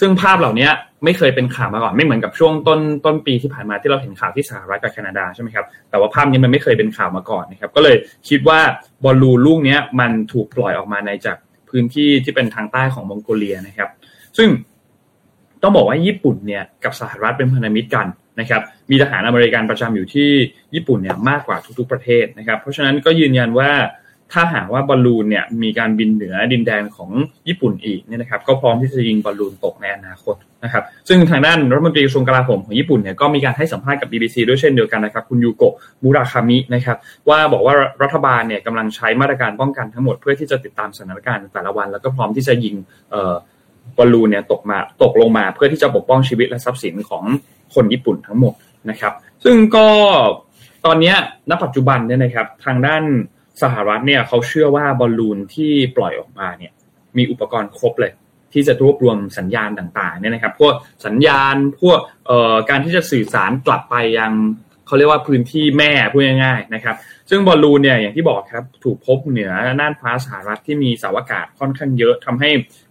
[0.00, 0.68] ซึ่งภาพเหล่านี้
[1.04, 7.96] ไม่เคยเป็นข่าวมาก่อนไม่เหมือนกับช่วงต้นต้นปีที่ผ่านมาที่เราเห็นข่าวที่สหรัฐกับแคนาดาใช่ไหมครับแต่ว่าภาพนี้มันไม่เคยเป็นข่าวมาก่อนนะครับก็เลย
[8.28, 8.60] คิดว่า
[9.04, 11.36] บอลลูนลูกนี้มันถูกปล่อยออกมาในจาก
[11.70, 13.90] พื้นที่ที่เป็นทางใต้ของมองโกเลียนะครับ
[14.36, 14.48] ซึ่ง
[15.62, 18.06] ต้องบอกว่าญี่ปุ่นเนี่ยกับสหรัฐเป็นพันธมิตรกัน
[18.40, 20.30] นะครับมีทหารอเมริกันประจำอยู่ที่
[20.74, 23.70] ญี่ปุ่นเนี่ยมากกว่าทุกๆประเทศนะครับ เพราะฉะนั้นก็ยืนยันว่า
[24.34, 27.10] ถ้าหากว่าบอลลูนเนี่ยมีการบินเหนือดินแดนของ
[27.48, 36.96] ญี่ปุ่นอีกเนี่ยนะครับก็พร้อมที่จะยิงบอลลูนตกในอนาคตนะครับซึ่งทางด้านรัฐมนตรีกระทรวงกลาโหมของญี่ปุ่นเนี่ยก็มีการให้สัมภาษณ์กับ BBC ด้วยเช่นเดียวกันนะครับคุณยูโกะมูราคามินะครับ
[37.28, 42.74] ว่าบอกว่ารัฐบาลเนี่ยกำลังใช้มาตรการป้องกันทั้งหมดเพื่อที่จะติดตามสถานการณ์แต่ละวัน แล้วก็พร้อมที่จะยิง
[43.96, 47.24] บอลลูนเนี่ยตกมาตกลงมาเพื่อที่จะปกป้องชีวิตและทรัพย์สินของ
[47.74, 48.54] คนญี่ปุ่นทั้งหมด
[48.90, 49.12] นะครับ
[49.44, 49.86] ซึ่งก็
[50.86, 51.14] ตอนนี้
[51.50, 53.02] ณปัจจุบันเนี่ยนะครับทางด้าน
[53.62, 56.72] สหรัฐเนี่ยเขาเชื่อว่าบอลลูนที่ปล่อยออกมาเนี่ย
[57.16, 58.12] มีอุปกรณ์ครบเลย
[58.52, 60.74] ที่จะรวบรวมสัญญาณต่างๆเนี่ยนะครับพวก
[61.06, 64.32] สัญญาณพวกเอ่อการที่จะสื่อสารกลับไปยัง
[64.86, 66.96] เขาเรียกว่าพื้นที่แม่พูดง่ายๆนะครับ
[67.30, 72.50] ซึ่งบอลลูนเนี่ยอย่างที่บอกครับถูกพบเหนือน่านฟ้าสหรัฐที่มีสาอากาศค่อนข้างเยอะทำให้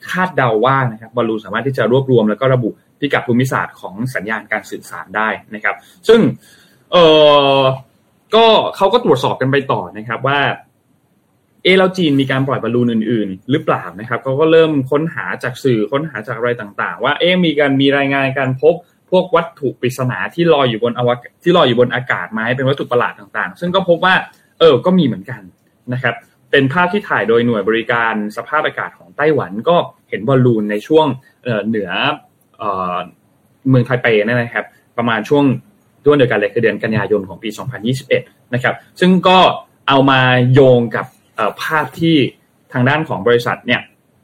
[0.10, 5.76] คาดเดาว่านะครับบอลลูนสามารถที่จะรวบรวมแล้วก็ระบุพิกัดภูมิศาสตร์ของสัญญาณการสื่อสารได้นะครับ
[6.08, 6.20] ซึ่ง
[6.92, 6.98] เอ
[7.58, 7.60] อ
[8.36, 10.40] ก็เขาก็ตรวจสอบกันไปต่อนะครับว่า
[11.64, 18.76] เอแล้วจีนมีการปล่อยบอลลูนอื่น ๆ หรือเปล่านะครับเขาก็เริ่มค้นหาจากสื่อค้นหาจากอะไรต่างๆ ว่าเอ๊มีการมีรายงานการพบ
[19.12, 24.16] พวกวัตถุปริศนาที่ลอยอยู่บนอวกาศที่ลอยอยู่บนอากาศไหมเป็นวัตถุประหลาดต่างๆ ซึ่งก็พบว่า
[24.60, 25.42] เออก็มีเหมือนกัน
[25.94, 26.16] นะครับ
[26.52, 29.76] เป็นภาพที่ถ่ายโดยหน่วยบริการสภาพอากาศของไต้หวันก็
[30.10, 31.08] เห็นบอลลูนในช่วง
[31.68, 31.92] เหนือ
[33.70, 34.66] เมืองไทเปนะครับ
[34.98, 35.46] ประมาณช่วง
[36.04, 37.50] ช่วงเดียวกันเลยคือเดือนกันยายนของปี
[38.02, 39.38] 2021 นะครับ ซึ่งก็
[39.88, 40.20] เอามา
[40.54, 41.06] โยงกับ
[41.62, 42.16] ภาพที่
[42.74, 43.82] ทางด้านของบริษัทเนี่ย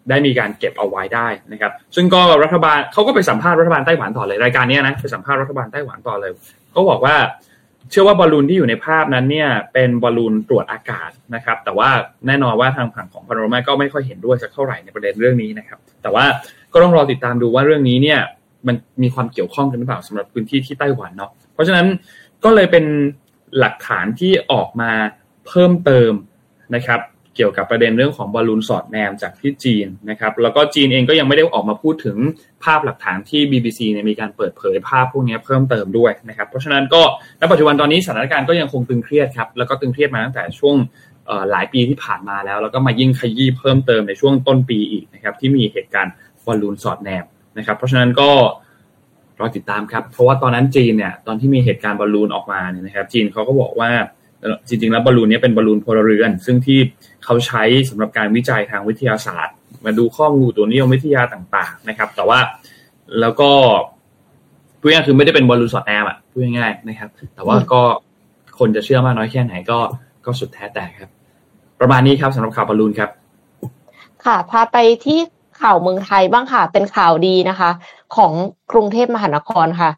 [0.10, 6.32] ได้มีการเก็บเอาไว้ได้นะครับ ซึ่งก็รัฐบาลเขาก็ไปสัมภาษณ์รัฐบาลไต้หวันต่อเลยรายการนี้นะไปสัมภาษณ์รัฐบาลไต้หวันต่อเลย
[6.72, 7.15] เขาบอกว่า
[7.89, 11.89] เชื่อว่าบอลลูนที่อยู่ในภาพนั้นเนี่ยเป็นบอลลูนตรวจอากาศนะครับ แต่ว่า
[12.28, 16.26] แน่นอนว่าทางฝั่งของพาโนมาก็ไม่ค่อยเห็นด้วยสักเท่าไหร่ในประเด็นเรื่องนี้นะครับ แต่ว่า
[16.74, 18.20] ก็ต้องรอติดตามดูว่าเรื่องนี้เนี่ย
[18.68, 21.88] มันมีความเกี่ยวข้องกันหรือเปล่าสำหรับพื้นที่ที่ไต้หวันเนาะเพ ราะฉะนั้น
[22.43, 22.86] ก็เลยเป็น
[23.60, 24.91] หลักฐานที่ออกมา
[25.48, 26.12] เพิ่มเติม
[26.76, 27.02] นะครับ
[27.36, 32.17] เกี่ยวกับประเด็นเรื่องของบอลลูนสอดแนมจากที่จีนนะครับ แล้วก็จีนเองก็ยังไม่ได้ออกมาพูดถึง
[32.63, 37.02] ภาพหลักฐานที่ BBC เนี่ยมีการเปิดเผยภาพพวกนี้เพิ่มเติมด้วยนะครับ เพราะฉะนั้นก็
[37.39, 40.76] ณปัจจุบันตอนนี้สถานการณ์ก็ยังคงตึงเครียดครับแล้วก็ตึงเครียดมาตั้งแต่ช่วง
[41.52, 46.13] หลายปีที่ผ่านมาแล้ว แล้วก็มายิ่งขยี้เพิ่มเติมในช่วงต้นปีอีกนะครับที่มีเหตุการณ์
[46.45, 47.26] บอลลูนสอดแนม
[47.58, 48.30] นะครับ เพราะฉะนั้นก็
[49.39, 53.89] รอติดตามครับ เพราะว่าตอนนั้นจีนเนี่ยตอนที่มีเหตุการณ์บอลลูนออกมาเนี่ยนะครับ จีนเขาก็บอกว่า
[54.67, 56.80] จริงๆแล้วบอลลูนนี้เป็นบอลลูนพลเรือน ซึ่งที่
[57.23, 62.39] เขาใช้สำหรับการวิจัยทางวิทยาศาสตร์ มาดูข้อมูลตัวนิยมวิทยาต่างๆนะครับ แต่ว่า
[63.21, 63.52] แล้วก็
[64.80, 67.82] พูดง่ายคือไม่ได้เป็นบอลลูนสอดแนมอะพูดง่ายๆนะครับ แต่ว่าก็
[68.60, 69.80] คนจะเชื่อมากน้อยแค่ไหนก็
[70.25, 71.10] ก็สุดแท้แต่ครับ
[71.80, 73.10] ประมาณนี้ครับสำหรับข่าวบอลลูนครับ
[74.25, 75.19] ค่ะ พาไปที่
[75.62, 77.69] ข่าวเมืองไทยบ้างค่ะ เป็นข่าวดีนะคะ
[78.15, 78.34] ของ
[78.72, 79.91] กรุงเทพมหานครค่ะ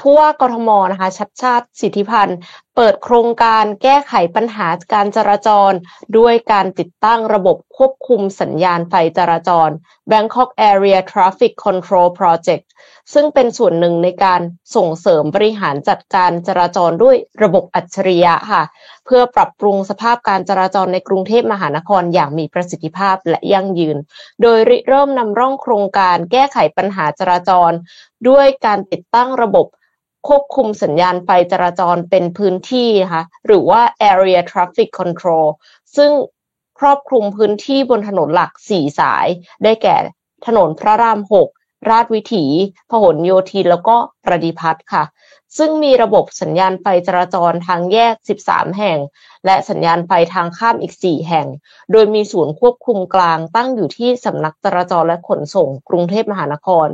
[0.00, 2.38] ผู้ว่ากทมนะคะ ชัดชาติสิทธิพันธ์
[2.76, 5.72] เปิดโครงการแก้ไขปัญหาการจราจร
[6.18, 9.70] ด้วยการติดตั้งระบบควบคุมสัญญาณไฟจราจร
[10.10, 12.66] Bangkok Area Traffic Control Project
[13.12, 14.40] ซึ่งเป็นส่วนหนึ่งในการ
[14.76, 18.62] ส่งเสริมบริหารจัดการจราจรด้วยระบบอัจฉริยะค่ะ
[19.06, 23.96] เพื่อปรับปรุงสภาพการจราจรในกรุงเทพมหานครอย่างมีประสิทธิภาพและยั่งยืน
[24.42, 27.72] โดยริเริ่มนำร่องโครงการแก้ไขปัญหาจราจร
[28.28, 29.68] ด้วยการติดตั้งระบบ
[30.28, 35.46] ควบคุมสัญญาณไฟจราจรเป็นพื้นที่นะคะหรือว่า area traffic control
[35.96, 36.10] ซึ่ง
[36.78, 39.26] ครอบคลุมพื้นที่บนถนนหลัก4สาย
[39.64, 39.96] ได้แก่
[40.46, 41.20] ถนนพระราม
[41.54, 42.44] 6ราชวิถี
[42.90, 45.04] พหลโยธินแล้วก็ประดิพัฒน์ค่ะ
[45.58, 48.98] ซึ่งมีระบบสัญญาณไฟจราจรทางแยก 13 แห่ง
[49.46, 51.46] และสัญญาณไฟทางข้ามอีก 4 แห่ง
[51.92, 56.88] โดยมีศูนย์ควบคุมกลางตั้งอยู่ที่สำนักจราจรและขนส่งกรุงเทพมหานคร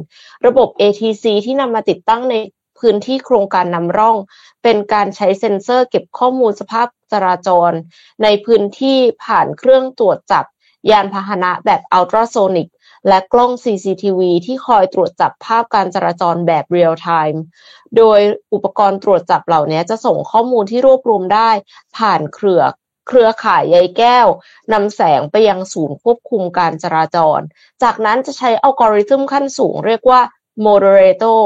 [0.47, 2.35] ระบบ ATC ที่นำมาติดตั้งใน
[2.81, 4.17] พื้นที่โครงการนำร่อง
[4.63, 7.73] เป็นการใช้เซ็นเซอร์เก็บข้อมูลสภาพจราจร
[8.23, 10.45] ในพื้นที่ผ่านเครื่องตรวจจับ
[10.91, 12.69] ยานพาหนะแบบอัลตราโซนิก
[13.09, 17.43] และกล้อง CCTV ที่คอยตรวจจับภาพการจราจรแบบเรียลไทม์
[17.97, 18.21] โดย
[18.53, 21.51] อุปกรณ์ตรวจจับเหล่านี้จะส่งข้อมูลที่รวบรวมได้
[21.97, 22.63] ผ่านเครือ
[23.09, 24.27] เครือข่ายใยแก้ว
[24.73, 27.41] นำแสงไปยังศูนย์ควบคุมการจราจร
[27.83, 30.21] จากนั้นจะใช้อัลกอริทึมขั้นสูงเรียกว่า
[30.67, 31.43] Moderator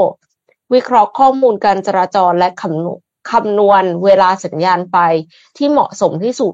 [0.73, 4.95] วิเคราะห์ข้อมูลการจราจรและคำคำนวณเวลาสัญญาณไฟ
[5.57, 6.53] ที่เหมาะสมที่สุด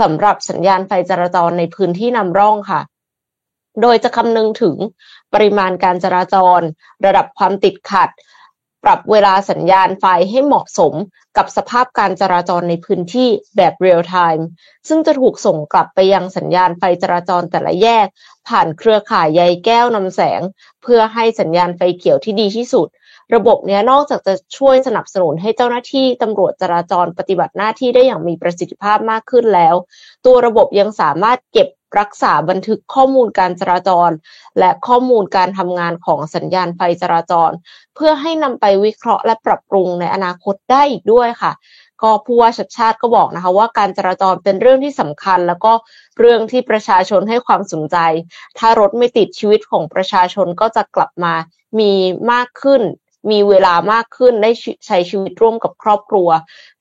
[0.00, 2.80] สำหรับสัญญาณไฟจราจรในพื้นที่นำร่องค่ะ
[3.80, 4.76] โดยจะคำนึงถึง
[5.32, 6.60] ปริมาณการจราจร
[7.04, 8.10] ระดับความติดขัด
[8.84, 10.94] ปรับเวลาสัญญาณไฟให้เหมาะสม
[11.36, 14.46] กับสภาพการจราจรในพื้นที่แบบเรียลไทม์
[14.88, 18.06] ซึ่งจะถูกส่งกลับไปยังสัญญาณไฟจราจรแต่ละแยก
[18.48, 20.40] ผ่านเครือข่ายใยแก้วนำแสง
[20.82, 22.88] เพื่อให้สัญญาณไฟเขียวที่ดีที่สุด
[23.34, 29.74] ระบบนี้นอกจากจะช่วยสนับสนุนให้เจ้าหน้าที่ตำรวจจราจรปฏิบัติหน้าที่ได้อย่างมีประสิทธิภาพมากขึ้นแล้ว
[30.26, 31.68] ตัวระบบยังสามารถเก็บ
[32.00, 34.10] รักษาบันทึกข้อมูลการจราจร
[34.58, 37.50] และข้อมูลการทำงานของสัญญาณไฟจราจร
[37.94, 41.52] เพื่อให้นำไปวิเคราะห์และปรับปรุงในอนาคตได้อีกด้วยค่ะ
[42.02, 45.72] ก็ผู้ว่าชัดชาติก็บอกนะคะ ว่าการจราจรเป็นเรื่องที่สำคัญ แล้วก็
[46.18, 47.96] เรื่องที่ประชาชนให้ความสนใจ
[48.58, 51.34] ถ้ารถไม่ติดชีวิตของประชาชนก็จะกลับมา
[51.78, 51.92] มี
[52.32, 52.82] มากขึ้น
[53.30, 54.50] มีเวลามากขึ้นได้
[54.86, 56.28] ใช้ชีวิตร่วมกับครอบครัว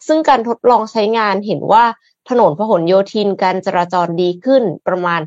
[0.08, 1.86] ซึ่งการทดลองใช้งานเห็นว่า
[2.30, 5.22] ถนนพหลโยธินการจราจรดีขึ้นประมาณ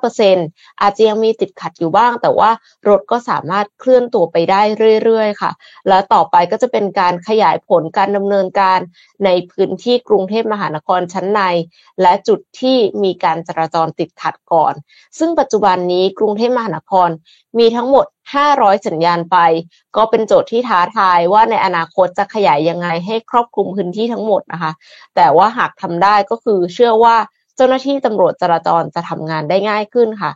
[0.00, 2.50] 15%อาจจะยังมีติดขัดอยู่บ้าง แต่ว่า
[2.88, 4.62] รถก็สามารถเคลื่อนตัวไปได้
[5.04, 5.50] เรื่อยๆ ค่ะ
[5.88, 8.78] แล้วต่อไปก็จะเป็นการขยายผลการดำเนินการ
[9.24, 11.40] ในพื้นที่กรุงเทพมหานครชั้นใน
[12.02, 14.74] และจุดที่มีการจราจรติดขัดก่อน
[15.18, 17.08] ซึ่งปัจจุบันนี้กรุงเทพมหานคร
[17.58, 19.34] มีทั้งหมด 500 สัญญาณไฟ
[19.96, 24.72] ก็เป็นโจทย์ที่ท้าทายว่าในอนาคตจะขยายยังไงให้ครอบคลุมพื้นที่ทั้งหมดนะคะ
[25.16, 27.16] แต่ว่าหากทำได้ก็คือเชื่อว่า
[27.56, 30.32] เจ้าหน้าที่ตำรวจจราจรจะทำงานได้ง่ายขึ้นค่ะ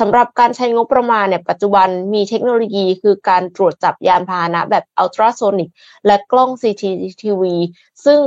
[0.00, 5.70] สำหรับการใช้งบประมาณเนี่ยปัจจุบันมีเทคโนโลยีคือการตรวจจับยานพาหนะแบบอัลตราโซนิก
[6.06, 7.42] และกล้อง CCTV
[8.04, 8.20] ซึ่ง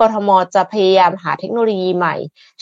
[0.00, 2.14] กทมจะพยายามหาเทคโนโลยีใหม่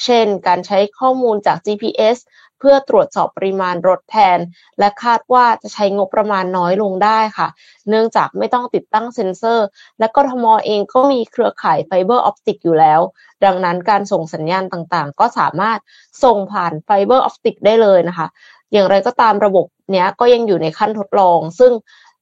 [0.05, 2.17] เช่น การใช้ข้อมูลจาก GPS
[2.61, 4.39] เพื่อตรวจสอบปริมาณรถแทน
[4.79, 7.49] และคาดว่าจะใช้งบประมาณน้อยลงได้ค่ะ
[7.89, 9.67] เนื่องจากไม่ต้องติดตั้งเซ็นเซอร์
[9.99, 13.01] และกทมเองก็มีเครือข่าย fiber optic อยู่แล้ว
[13.45, 15.79] ดังนั้นการส่งสัญญาณต่างๆ ก็สามารถ
[16.25, 18.27] ส่งผ่าน fiber optic ได้เลยนะคะ
[18.73, 21.73] อย่างไรก็ตามระบบเนี้ยก็ยังอยู่ในขั้นทดลอง ซึ่ง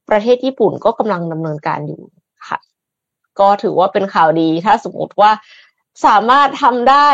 [0.09, 2.03] ประเทศญี่ปุ่นก็กำลังดำเนินการอยู่
[2.49, 2.59] ค่ะ
[3.41, 5.31] ก็ถือว่าเป็นข่าวดีถ้าสมมติว่า
[6.07, 7.09] สามารถทำได้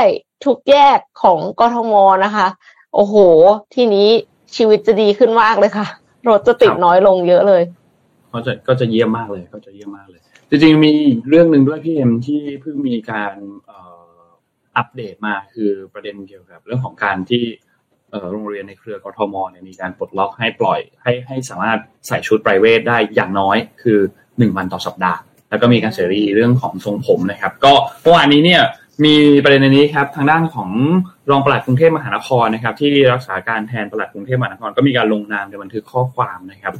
[0.45, 1.93] ทุกแยกของกทม
[2.25, 2.47] นะคะ
[2.95, 3.15] โอ้โห
[3.75, 4.09] ทีนี้
[4.57, 5.87] ชีวิตจะดีขึ้นมากเลยค่ะ
[6.29, 7.63] รถจะติดน้อยลงเยอะเลย
[8.33, 10.93] ก็จะก็จะเยี่ยมมากเลยก็จะเยี่ยมมากเลย จริงๆมี
[11.29, 13.35] เรื่องหนึ่งด้วยพี่เอ็มที่เพิ่งมีการ
[14.77, 17.45] อัปเดตมาคือประเด็นเกี่ยวกับ เรื่องของการที่
[18.33, 23.99] โรงเรียนในเครือกทมเนี่ยมีการปลดล็อกให้ปล่อยให้ให้สามารถใส่ชุดไพรเวทได้อย่างน้อยคือ
[24.39, 28.63] หนึ่งวันต่อสัปดาห์ แล้วก็มีการเสรีเรื่องของทรงผมนะครับ ก็เมื่อวานนี้เนี่ย
[29.05, 30.71] มีประเด็นนี้ครับทางด้านของ
[31.31, 36.75] รองปลัดกรุงเทพมหานครนะครับ ที่รักษาการแทนปลัดกรุงเทพมหานครก็มีการลงนามในบันทึกข้อความนะครับ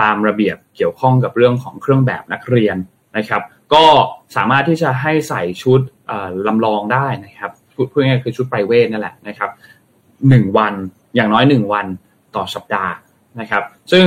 [0.00, 2.76] ตามระเบียบเกี่ยวข้องกับเรื่องของเครื่องแบบนักเรียน
[3.16, 3.42] นะครับ
[3.74, 3.84] ก็
[4.36, 5.80] สามารถที่จะให้ใส่ชุด
[6.46, 7.50] ลำลองได้นะครับ
[7.90, 9.50] เพื่อง่ายคือชุดไพรเวทนั่นแหละนะครับ
[10.28, 10.74] หนึ่งวัน
[11.14, 11.86] อย่างน้อยหนึ่งวัน
[12.36, 12.92] ต่อสัปดาห์
[13.40, 14.06] นะครับ ซึ่ง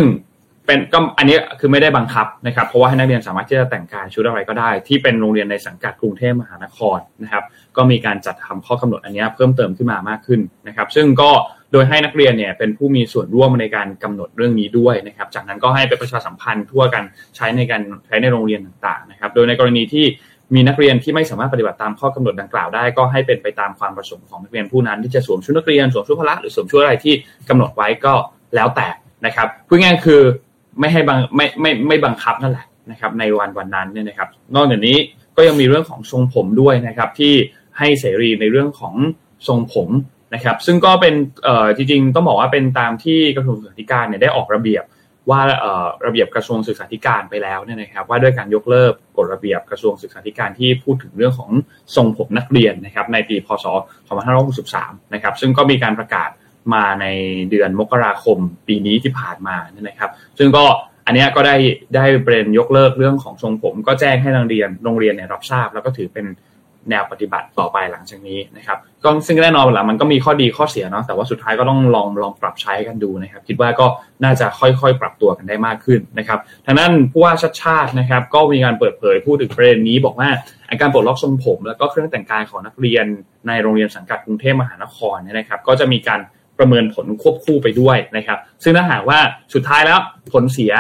[0.72, 7.44] เป็นก็อันนี้คือไม่ได้บังคับนะครับ เพราะว่าให้นักเรียนสามารถที่จะแต่งกายชุดอะไรก็ได้ ที่เป็นโรงเรียนในสังกัดกรุงเทพมหานครนะครับ
[7.78, 11.30] ก็มีการจัดทำข้อกำหนดอันนี้เพิ่มเติมขึ้นมามากขึ้นนะครับ ซึ่งก็
[11.72, 17.04] โดยให้นักเรียนเนี่ยเป็นผู้มีส่วนร่วมในการกำหนดเรื่องนี้ด้วยนะครับ จากนั้นก็ให้ไปประชาสัมพันธ์ทั่วกัน
[17.36, 20.06] ใช้ในการใช้ในโรงเรียนต่างๆนะครับ โดยในกรณีที่
[20.56, 27.14] มีนักเรียนที่ไม่สามารถปฏิบัติตามข้อกำหนดดังกล่าวได้ ก็ให้เป็นไปตามความประสงค์ของนักเรียนผู้นั้น ที่จะสวมชุดนักเรียนสวมชุดพละหรือสวมชุดอะไรที่
[27.50, 28.14] กำหนดไว้ก็
[28.56, 28.88] แล้วแต่
[29.26, 30.22] นะครับพูดง่ายคือ
[30.80, 34.98] ไม่ให้บังไม่ไม่ไม่บังคับนั่นแหละนะครับในวันวันนั้นเนี่ยนะครับ นอกจากนี้
[35.38, 37.34] ก็ยังมีเรื่องของทรงผมด้วยนะครับ ที่
[37.78, 38.96] ให้เสรีในเรื่องของ
[39.48, 39.90] ทรงผม
[40.34, 44.84] นะครับ ซึ่งก็เป็นเอ่อจริงๆต้องบอกว่าเป็นตามที่กระทรวงศึกษาธิการเนี่ยได้ออกระเบียบ
[45.30, 51.52] ว่าเอ่อระเบียบกระทรวงศึกษาธิการไปแล้วเนี่ยนะครับ ว่าด้วยการยกเลิกกฎระเบียบกระทรวงศึกษาธิการที่พูดถึงเรื่องของ
[51.96, 53.66] ทรงผมนักเรียนนะครับ ในปีพศ
[54.40, 56.30] 2563 นะครับ ซึ่งก็มีการประกาศ
[56.74, 57.06] มาใน
[57.50, 60.66] เดือนมกราคมปีนี้ที่ผ่านมาเนี่ยนะครับ ซึ่งก็
[61.06, 61.56] อันนี้ก็ได้
[61.96, 66.26] ได้เป็นยกเลิกเรื่องของทรงผม ก็แจ้งให้โรงเรียนโรงเรียนเนี่ยรับทราบ แล้วก็ถือเป็น
[66.90, 73.86] แนวปฏิบัติต่อไปหลังจากนี้นะครับก็ซึ่งแน่นอนหละมันก็มีข้อดีข้อเสียเนาะแต่ว่าสุดท้ายก็ต้องลองลองปรับใช้กันดูนะครับ คิดว่าก็
[74.24, 80.30] น่าจะค่อยๆ ปรับตัวกันได้มากขึ้นนะครับทางนั้นผู้ว่าชัดชาตินะครับ ก็มีการเปิดเผยพูดถึงประเด็นนี้ บอกว่า
[80.82, 83.06] การปลดล็อกทรงผม แล้วก็เครื่องแต่งกายของนักเรียน
[83.48, 86.20] ในโรงเรียนสังกัดกรุงเทพมหานครเนี่ยนะครับ ก็จะมีการ
[86.62, 89.20] ประเมินผลควบคู่ไปด้วยนะครับ ซึ่งถ้าหากว่า
[89.54, 90.00] สุดท้ายแล้ว
[90.32, 90.74] ผลเสีย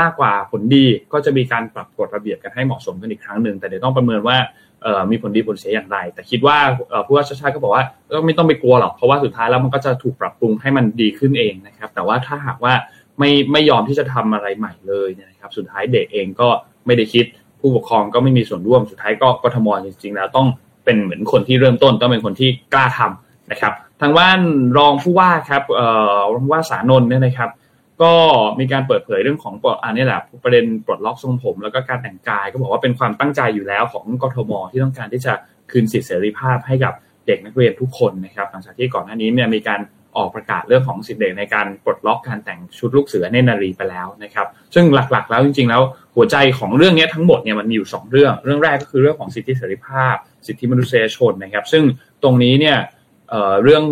[0.00, 4.36] มากกว่าผลดีก็จะมีการปรับกฎระเบียบกันให้เหมาะสมกันอีกครั้งหนึ่งแต่เดี๋ยวต้องประเมินว่า
[5.10, 6.56] มีผลดีผลเสียอย่างไร แต่คิดว่า
[7.06, 12.74] ผู้ว่าชาชาก็บอกว่าก็ไม่ต้องไปกลัวหรอกเพราะว่าสุดท้ายแล้วมันก็จะถูกปรับปรุงให้มันดีขึ้นเองนะครับ แต่ว่าถ้าหากว่า
[13.18, 16.48] ไม่ไม่ยอมที่จะทำอะไรใหม่เลยนะครับ สุดท้ายเด็กเองก็
[16.86, 17.24] ไม่ได้คิด
[17.60, 20.46] ผู้ปกครองก็ไม่มีส่วนร่วมสุดท้ายก็กทมจริงๆแล้วต้อง
[20.84, 24.40] เป็นเหมือนคนที่เริ่มต้นต้องเป็นคนที่กล้าทำนะครับ ทางว่าน
[24.78, 27.50] รองผู้ว่าครับเอ่อรองผู้ว่าสานนท์เนี่ยนะครับ
[28.02, 28.12] ก็
[28.60, 29.54] มีการเปิดเผยเรื่องของ
[29.84, 35.32] อันนี้แหละประเด็นปลดล็อกทรงผม แล้วก็การแต่งกายก็บอกว่าเป็นความตั้งใจอยู่แล้วของกทมที่ต้องการที่จะ
[35.70, 36.94] คืนสิทธิเสรีภาพให้กับ
[37.26, 39.80] เด็กนักเรียนทุกคนนะครับหลังจากที่ก่อนหน้านี้เนี่ยมีการ
[40.16, 45.82] ออกประกาศเรื่องของสิทธิเด็กในการปลดล็อกการแต่งชุดลูกเสือเนนารีไปแล้วนะครับ ซึ่งหลักๆ แล้วจริงๆ แล้ว
[46.16, 50.14] หัวใจของเรื่องนี้ทั้งหมดเนี่ยมันมีอยู่ 2 เรื่อง เรื่องแรกก็คือเรื่องของสิทธิเสรีภาพ
[50.46, 51.84] สิทธิมนุษยชนนะครับ ซึ่ง
[52.22, 52.76] ตรงนี้เนี่ย
[53.62, 53.84] เรื่อง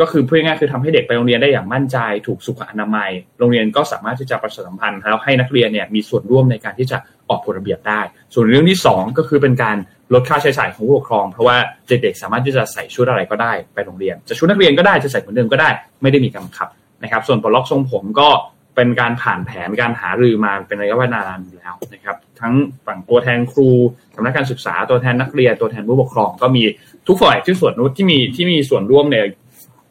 [0.00, 6.98] ก็คือพูดง่ายคือทำให้เด็กไปโรงเรียนได้อย่างมั่นใจถูกสุขอนามัย โรงเรียนก็สามารถที่จะประชาสัมพันธ์แล้วให้นักเรียนเนี่ยมีส่วนร่วมในการที่จะ
[7.28, 8.00] ออกกฎระเบียบได้
[8.34, 9.76] ส่วนเรื่องที่ 2 ก็คือเป็นการ
[10.14, 11.56] ลดค่าใช้จ่ายของผู้ปกครอง เพราะว่า
[11.88, 15.68] เด็กๆสามารถที่จะใส่ชุดอะไรก็ได้ไปโรงเรียน จะชุดนักเรียนก็ได้จะใส่เหมือนเดิมก็ได้
[16.02, 16.68] ไม่ได้มีการบังคับ
[17.02, 18.28] นะครับ ส่วนปลดล็อกทรงผมก็
[18.76, 22.54] เป็นการผ่านแผนการหารือมาเป็นระยะเวลานานอยู่แล้วนะครับ ทั้ง
[22.86, 23.68] ฝั่งตัวแทนครู
[24.14, 26.62] สำนักการศึกษาตัวแทนนักเรียนตัวแทนผู้ปกครองก็มี
[27.08, 29.16] ทุกฝ่ายที่ส่วนนุชที่มีที่มีส่วนร่วมใน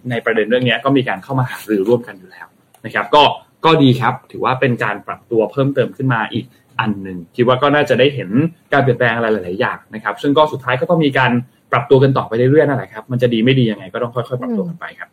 [0.09, 2.47] ในประเด็นเรื่องนี้ก็มีการเข้ามาหารือร่วมกันอยู่แล้ว
[2.85, 3.23] นะครับ ก็
[3.65, 6.45] ก็ดีครับ ถือว่าเป็นการปรับตัวเพิ่มเติมขึ้นมาอีก
[6.79, 8.29] อันหนึ่งคิดว่าก็น่าจะได้เห็น
[8.73, 11.31] การเปลี่ยนแปลงอะไรหลาย ๆ อย่างนะครับ ซึ่งก็สุดท้ายก็ต้องมีการ
[11.71, 15.09] ปรับตัวกันต่อไปเรื่อย ๆ นั่นแหละครับ มันจะดีไม่ดียังไงก็ต้องค่อย ๆ ปรับตัวกันไปครับ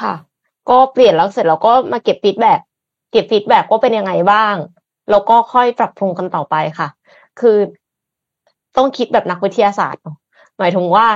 [0.00, 0.14] ค่ะ
[0.70, 2.60] ก็เปลี่ยนแล้วเสร็จแล้วก็มาเก็บ feedback
[3.12, 4.54] เก็บ feedback ว่าเป็นยังไงบ้าง
[5.10, 6.88] แล้วก็ค่อยปรับปรุงกันต่อไปค่ะ
[7.40, 7.56] คือ
[8.76, 10.02] ต้องคิดแบบนักวิทยาศาสตร์
[10.58, 11.06] หมายถึงว่า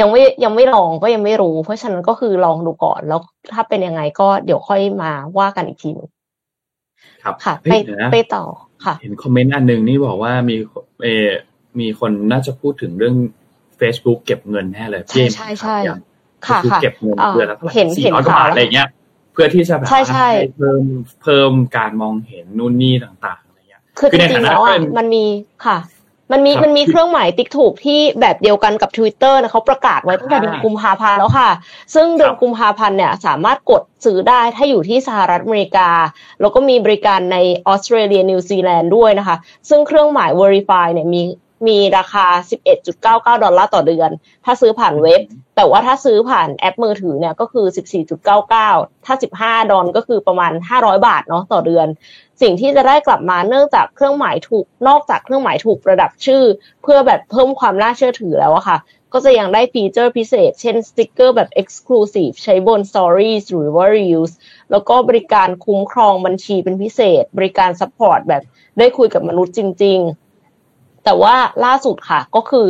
[0.00, 3.20] ยังไม่ยังไม่ลองก็ยังไม่รู้ เพราะฉะนั้นก็คือลองดูก่อนแล้ว
[3.52, 6.08] ถ้าเป็นยังไงก็เดี๋ยวค่อยมาว่ากันอีกทีนึง
[7.24, 7.74] ครับค่ะ ไป
[8.12, 8.44] ไปต่อ
[8.84, 10.56] ค่ะ เห็นคอมเมนต์อันหนึ่งนี่บอกว่ามี
[11.02, 11.06] เอ
[11.80, 13.16] มีคนน่าจะพูดถึงเรื่อง
[13.80, 15.76] Facebook เก็บเงินแน่เลยใช่ใช่ใช่
[16.46, 18.88] ค่ะค่ะเก็บเงินเดือนละเท่าไหร่สี่ร้อยบาทอะไรเงี้ย
[19.32, 20.82] เพื่อที่จะแบบให้เพิ่ม
[21.22, 25.24] เพิ่มการมองเห็นนู่นนี่ต่างๆอะไรเงี้ยคือจริงๆแล้วอะมันมี
[25.66, 25.78] ค่ะ
[26.32, 31.50] มันมีมันมีเครื่องหมายติ๊กถูกที่แบบเดียวกันกับ Twitter นะเขาประกาศไว้ตั้งแต่เดือนกุมภาพันธ์แล้วค่ะ
[31.94, 35.90] ซึ่งเดือนกุมภาพันธ์เนี่ยสามารถกดซื้อได้ถ้าอยู่ที่สหรัฐอเมริกา
[36.40, 37.36] แล้วก็มีบริการใน
[37.66, 39.36] ออสเตรเลียนิวซีแลนด์ด้วยนะคะ
[39.68, 41.22] ซึ่งเครื่องหมาย Verify เนี่ยมี
[41.68, 42.26] มีราคา
[42.84, 44.10] 11.99 ดอลลาร์ต่อเดือน
[44.44, 45.20] ถ้าซื้อผ่านเว็บ
[45.56, 47.66] แต่ว่าถ้าซื้อผ่านแอปมือถือเนี่ยก็คือ
[48.36, 51.86] 14.99 ถ้า 15 ดอลก็คือประมาณ 500 บาทเนาะต่อเดือน
[52.42, 56.42] สิ่งที่จะได้กลับมาเนื่องจากเครื่องหมายถูกนอกจากเครื่องหมายถูกประดับชื่อ
[56.82, 58.78] เพื่อแบบเพิ่มความน่าเชื่อถือแล้วอะค่ะ
[59.12, 64.32] ก็จะยังได้ feature พิเศษ เช่นสติกเกอร์แบบ Exclusive ใช้บน Stories หรือว่า Reels
[64.70, 68.42] แล้วก็บริการคุ้มครองบัญชีเป็นพิเศษ บริการ support แบบ
[68.78, 69.98] ได้คุยกับมนุษย์จริง
[70.52, 72.66] ๆ แต่ว่าล่าสุดค่ะก็คือ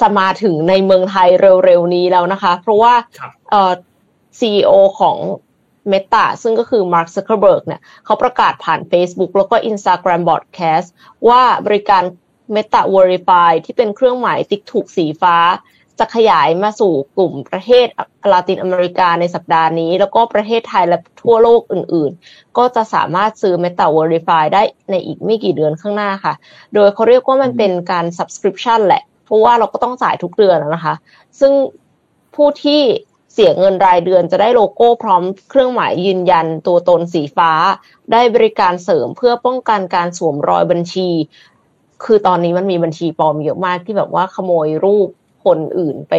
[0.00, 1.28] จะมาถึงในเมืองไทย
[1.64, 2.94] เร็วๆนี้แล้วนะคะ เพราะว่า
[3.50, 3.72] เอ่อ
[4.38, 5.16] CEO ของ
[5.88, 10.88] Meta ซึ่งก็คือมาร์คซักเคอร์เบิร์กเนี่ยเขาประกาศผ่าน Facebook แล้วก็ Instagram Broadcast
[11.28, 12.02] ว่าบริการ
[12.54, 15.36] Meta Verify ที่เป็นเครื่องหมายติ๊กถูกสีฟ้า
[15.98, 17.86] จะขยายมาสู่กลุ่มประเทศ
[18.32, 26.34] ลาตินอเมริกาในสัปดาห์นี้ แล้วก็ประเทศไทยและทั่วโลกอื่น ๆ ก็จะสามารถซื้อ Meta Verify ได้ในอีกไม่กี่เดือนข้างหน้าค่ะ
[26.74, 30.94] โดยเขาเรียกว่ามันเป็นการ subscription แหละ เพราะว่าเราก็ต้องจ่ายทุกเดือนนะคะ
[31.40, 31.52] ซึ่ง
[32.34, 32.82] ผู้ที่
[33.38, 37.50] เสียเงินรายเดือนจะได้โลโก้พร้อมเครื่องหมายยืนยันตัวตนสีฟ้า
[38.12, 41.08] ได้บริการเสริมเพื่อป้องกันการสวมรอยบัญชี
[42.04, 45.08] คือตอนนี้มันมีบัญชีปลอมเยอะมากที่แบบว่าขโมยรูป
[45.44, 46.14] คนอื่นไป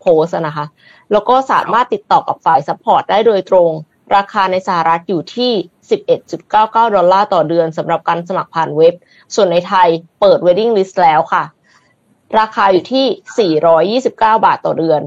[0.00, 0.66] โพสนะคะ
[1.12, 3.70] แล้วก็สามารถติดต่อกับฝ่าย support ได้โดยตรง
[4.16, 5.52] ราคาในสหรัฐอยู่ที่
[6.18, 8.94] 11.99 ดอลลาร์ต่อเดือนสำหรับการสมัครผ่านเว็บ
[9.34, 9.88] ส่วนในไทย
[10.20, 11.44] เปิด Waiting List แล้วค่ะ
[12.38, 13.06] ราคาอยู่ที่
[14.02, 15.00] 429 บาทต่อเดือน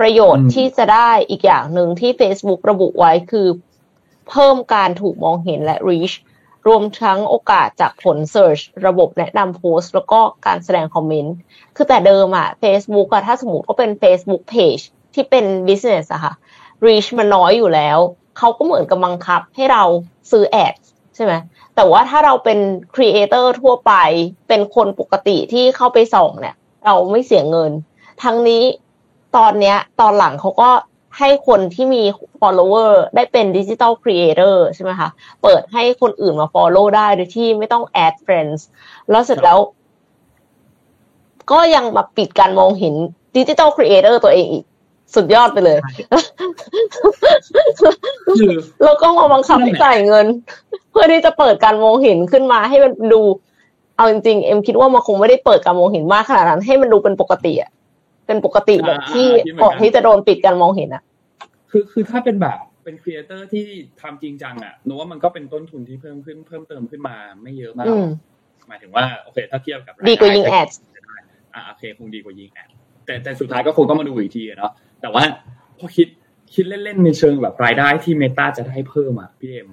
[0.00, 3.48] ประโยชน์ที่จะได้อีกอย่างหนึ่งที่ Facebook ระบุไว้คือ
[4.30, 6.14] เพิ่มการถูกมองเห็นและ reach
[6.66, 11.36] รวมทั้งโอกาสจากผล search ระบบแนะนำโพสต์ แล้วก็การแสดงคอมเมนต์
[11.76, 14.84] คือแต่เดิมอะ Facebook อะถ้าสมมติก็เป็น Facebook page
[15.14, 16.34] ที่เป็น business อะค่ะ
[16.86, 17.98] reach มันน้อยอยู่แล้ว
[18.38, 19.84] เขาก็เหมือนกับบังคับให้เรา
[20.30, 20.74] ซื้อ ad
[21.14, 21.32] ใช่ไหม
[21.76, 22.58] แต่ว่าถ้าเราเป็น
[22.94, 23.92] creator ทั่วไป
[24.48, 26.56] เป็นคนปกติที่เข้าไปส่องเนี่ย
[26.86, 27.72] เราไม่เสียเงิน
[28.22, 28.62] ทั้งนี้
[29.36, 30.70] ตอนเนี้ย ตอนหลังเขาก็
[31.18, 32.02] ให้คนที่มี
[32.40, 35.08] follower ได้เป็นดิจิ t a l creator ใช่ไหมคะ
[35.42, 38.60] เปิดให้คนอื่นมา follow ได้โดยที่ไม่ต้อง add friends
[39.10, 39.58] แล้วเสร็จแล้ว
[41.52, 42.94] ก็ยังมาปิดการมองเห็น
[43.36, 44.64] ดิจิ t a l creator ตัวเองอีก
[45.14, 45.78] สุดยอดไปเลย
[48.38, 50.26] คือแล้วก็มาบังคับให้จ่ายเงิน
[50.90, 53.20] เพื่อที่จะเปิดการมองเห็นขึ้นมาให้มันดู
[53.96, 57.70] เอาจริงๆ เอ็มคิดว่ามันคงไม่ได้เปิดการมองเห็นมากขนาดนั้น ให้มันดูเป็นปกติอะ
[58.28, 59.26] เป็นปกติแบบที่
[59.62, 61.02] ก่อนที่จะโดนปิดการมองเห็นอะ
[61.70, 63.66] คือคือถ้าเป็นแบบเป็น creator ที่
[64.02, 68.06] ทำจริงจังอะหนูว่ามันก็เป็นต้นทุนที่เพิ่มขึ้นเพิ่มเติมขึ้นมาไม่เยอะมากอืม
[68.68, 70.68] หมายถึงว่าโอเคถ้าเทียบกับรดีกว่ายิง ad
[71.54, 72.68] อ่าโอเคคงดีกว่ายิง ad
[73.06, 75.22] แต่แต่สุดท้ายก็คงต้องมาดูอีกทีอะเนาะแต่ว่า
[75.78, 76.08] พอคิด
[76.54, 79.68] คิดเล่นๆในเชิงแบบรายได้ที่ Meta จะได้เพิ่มอะพี่เอ็ม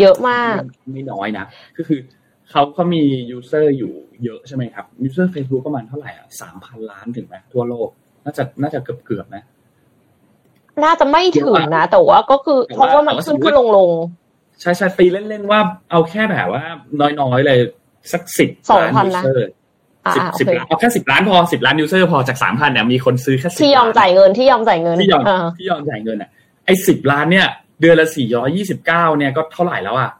[0.00, 0.60] เยอะมาก
[0.92, 1.44] ไม่น้อยนะ
[1.76, 2.00] ก็คือ
[2.50, 3.92] เขาเขามียูเซอร์อยู่
[4.24, 7.88] เยอะใช่ไหมครับยูเซอร์เฟซบุ๊กประมาณเท่าไหร่อะสามพันล้านถึงไหมทั่วโลก
[8.24, 9.44] น่าจะน่าจะเกือบเกือบๆนะ
[10.84, 13.90] น่าจะไม่ถึงนะ แต่ว่าก็คือแต่เพว่าราะว่ามันขึ้นขึ้นลงลง
[14.60, 16.62] ใช่ใช่ตีเล่นๆว่าเอาแค่แบบว่า
[17.20, 17.58] น้อยๆเลย
[18.12, 19.48] สักสิบสองพันยูนะเซอร์
[20.06, 26.30] อ่าสิบโอสิบเคล้านเอาแค่สิบล้านพอสิบล้านยูเซอร์พอจากสามพันเนี่ยมีคนซื้อแค่สิบที่ยอมจ่ายเงินที่ยอมจ่ายเงินที่ยอมอ่าที่ยอมจ่ายเงินอะ
[26.66, 27.46] ไอ้สิบล้านเนี่ย
[27.80, 30.10] เดือนละสี่ร้อยี่สิบเก้าเนี่ยก็เท่าไหร่แล้วอะ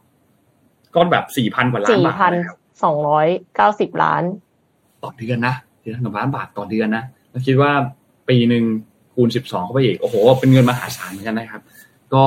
[0.97, 4.23] ก็แบบสี่พันกว่าล้านสี่บาทพันนะครับสองร้อยเก้าสิบล้าน
[5.03, 7.73] ต่อเดือนนะเดือนละล้านบาทต่อเดือนนะแล้วคิดว่า
[8.29, 8.65] ปีหนึ่ง
[9.15, 11.63] คูณสิบสองเข้าไปอีก โอ้โห เป็นเงินมหาศาลเหมือนกันนะครับ
[12.15, 12.25] ก็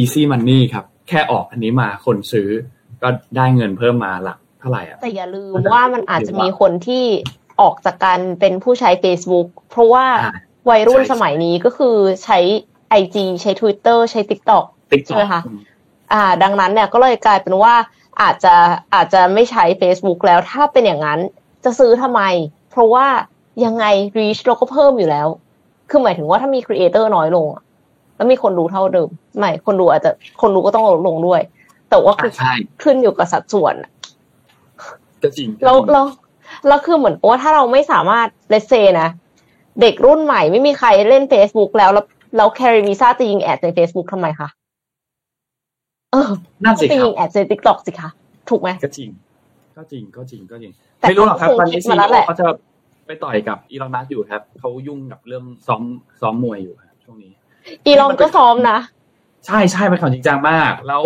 [0.00, 2.48] easy money ครับ แค่ออกอันนี้มาคนซื้อ
[3.02, 7.04] ก็ได้เงินเพิ่มมาหลักเท่าไหร่อะแต่อย่าลืมว่ามันอาจจะมีคนที่
[7.60, 10.32] ออกจากการเป็นผู้ใช้ Facebook เพราะว่าอ่า
[10.70, 12.38] วัยรุ่นใช่สมัยนี้ก็คือใช้
[13.00, 15.40] IG ใช้ Twitter ใช้ TikTok ติ๊กใช่ไหมคะ
[16.12, 17.74] อ่าดังนั้นเนี่ยก็เลยกลายเป็นว่า
[18.22, 18.54] อาจจะ
[18.94, 21.20] อาจจะไม่ใช้ Facebook แล้วถ้าเป็นอย่างนั้น
[21.64, 22.22] จะซื้อทำไม
[22.70, 23.06] เพราะว่า
[23.64, 23.84] ยังไง
[24.18, 25.28] reach เราก็เพิ่มอยู่แล้ว
[25.90, 27.62] คือหมายถึงว่าถ้ามี creator น้อยลงอะ
[28.16, 31.40] แล้วมีคนดูเท่าเดิมไม่คนดูอาจจะคนดูก็ต้องลดลงด้วย
[31.90, 33.90] แต่ว่าคือใช่ขึ้นอยู่กับสัดส่วนอะ
[35.22, 36.06] ก็จริงแล้วแล้ว
[36.68, 39.10] แล้วคือเหมือนว่าถ้าเราไม่สามารถเลเซนะ
[39.80, 46.30] เด็กรุ่นใหม่ไม่มีใครเล่น Facebook แล้วแล้วแล้วแคริวีซ่าจะยิงแอดใน Facebook ทำไมคะเออ
[46.64, 48.08] นั่นสิไปครัยิบงแอดใน TikTok สิคะ
[48.50, 49.10] ถูกไหมก็จริง
[49.76, 52.46] ก็จริงก็จริงก็จริงแต่ไม่รู้หรอกครับเขาคงตอนนี้คิดซีมาแล้วแหละเขาจะ
[53.06, 55.82] ไปต่อยกับอีลอนมัสก์อยู่ครับเขายุ่งกับเรื่องซ้อม
[56.20, 57.32] ซ้อมมวยอยู่ครับช่วงนี้
[57.86, 58.78] อีลองก็ซ้อมนะ
[59.46, 61.04] ใช่ใช่เป็นข่าวจริงจังมาก แล้ว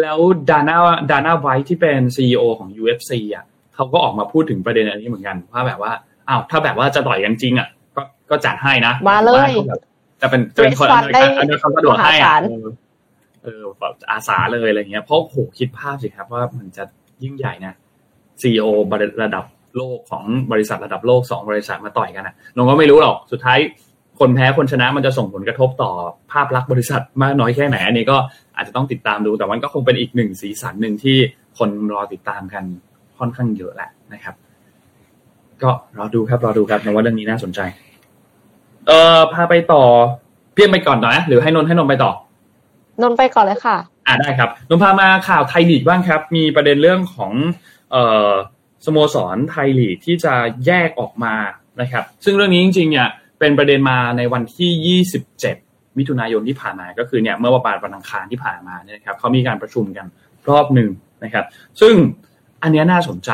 [0.00, 0.18] แล้ว
[0.50, 0.76] ดาน่า
[1.10, 3.44] ดาน่าไวท์ที่เป็นซีอของ UFC อะ
[3.74, 5.92] เขาก็ออกมาพูดถึงประเด็นอันนี้เหมือนกันว่าแบบว่า
[6.28, 9.80] อ้าวถ้าแบบว่าจะต่อยกันจริงอะก็ก็จัดให้นะมาเลยว่าแบบ
[10.20, 12.66] จะเป็นจะเป็นคน Race อ Fund เมริกันได้อเมริกันสะดวกให้มหาศาอะล
[13.44, 16.84] เออแบบอาสาเลยอะไรเงี้ยเพราะโหคิดภาพสิครับว่ามันจะ
[17.22, 17.74] ยิ่งใหญ่นะ
[18.40, 18.66] ซีอีโอ
[19.24, 19.44] ระดับ
[19.76, 23.58] โลกของบริษัทระดับโลกสองบริษัทมาต่อยกันอะนงก็ไม่รู้หรอกสุดท้าย
[24.20, 25.90] คนแพ้คนชนะมันจะส่งผลกระทบต่อ
[26.32, 28.16] ภาพลักษณ์บริษัทมากน้อยแค่ไหนอันนี้ก็
[28.56, 31.16] อาจจะต้องติดตามดูแต่มันก็คงเป็นอีกหนึ่งสีสันหนึ่งที่
[31.58, 32.64] คนรอติดตามกัน
[33.18, 34.34] ค่อนข้างเยอะแหละนะครับ
[35.62, 37.60] ก็รอดูครับรอดูครับนว่าเรื่องนี้น่าสนใจ
[38.86, 39.82] เออพาไปต่อ
[40.54, 42.12] เพียงไปก่อนหน่อยนะหรือให้นนท์ให้นนท์ไปต่อ
[43.00, 43.76] นนไปก่อนเลยค่ะ
[44.06, 47.32] อ่าได้ครับนนพามาข่าวไทยลีกบ้างครับ มีประเด็นเรื่องของ
[47.92, 48.30] เอ่อ
[48.86, 50.34] สโมสรไทยลีกที่จะ
[50.66, 51.34] แยกออกมา
[51.80, 55.00] นะครับ ซึ่งเรื่องนี้จริงๆเนี่ยเป็นประเด็นมาในวันที่
[55.44, 60.06] 27 มิถุนายนที่ผ่านมาก็คือเนี่ยเมื่อวันวันอังคารที่ผ่านมาเนี่ยครับเขามีการประชุมกัน
[60.48, 60.90] รอบหนึ่ง
[61.24, 61.44] นะครับ
[61.80, 61.94] ซึ่ง
[62.62, 63.30] อันเนี้ยน่าสนใจ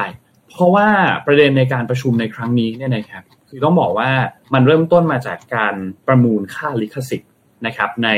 [0.50, 0.88] เพราะว่า
[1.26, 4.10] ประเด็นในการประชุมในครั้งนี้เนี่ยนะครับ คือต้องบอกว่า
[4.54, 5.74] มันเริ่มต้นมาจากการ
[6.06, 7.30] ประมูลค่าลิขสิทธิ์
[7.66, 8.08] นะครับใน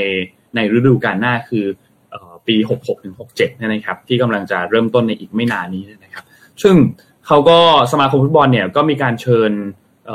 [0.54, 1.64] ในฤดูกาลหน้าคือ
[2.12, 6.24] อปี 66ถึง67เนี่ยนะครับ ที่กำลังจะเริ่มต้นในอีกไม่นานนี้นะครับ
[6.62, 6.74] ซึ่ง
[7.26, 7.58] เขาก็
[7.92, 9.52] สมาคมฟุตบอลเนี่ยก็มีการเชิญ
[10.06, 10.10] เ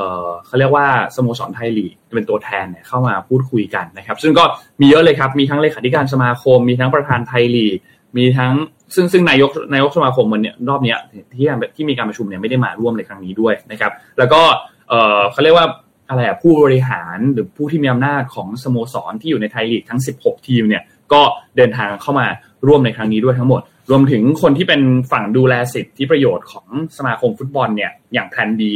[0.45, 4.43] เขาเรียกว่าสโมสรไทยลีกเป็นตัวแทนเนี่ยเข้ามาพูดคุยกันนะครับ ซึ่งก็
[4.81, 7.77] มีเยอะเลยครับ มีทั้งเลขาธิการสมาคม มีทั้งประธานไทยลีก
[8.17, 8.53] มีทั้ง
[8.95, 14.41] ซึ่งซึ่งนายกนายกสมาคมมันนี่ยรอบนี้ที่ที่มีการประชุมเนี่ยไม่ได้มาร่วมในครั้งนี้ด้วยนะครับ แล้วก็
[14.89, 15.67] เเขาเรียกว่า
[16.09, 21.21] อะไรอะผู้บริหารหรือผู้ที่มีอำนาจของสโมสรที่อยู่ในไทยลีกทั้ง 16 ทีมเนี่ยก็
[21.57, 22.27] เดินทางเข้ามา
[22.67, 28.71] ร่วมในครั้งนี้ด้วยทั้งหมด รวมถึงคนที่เป็นฝั่งดูแลสิทธิประโยชน์ของสมาคมฟุตบอลเนี่ยอย่างแพนดี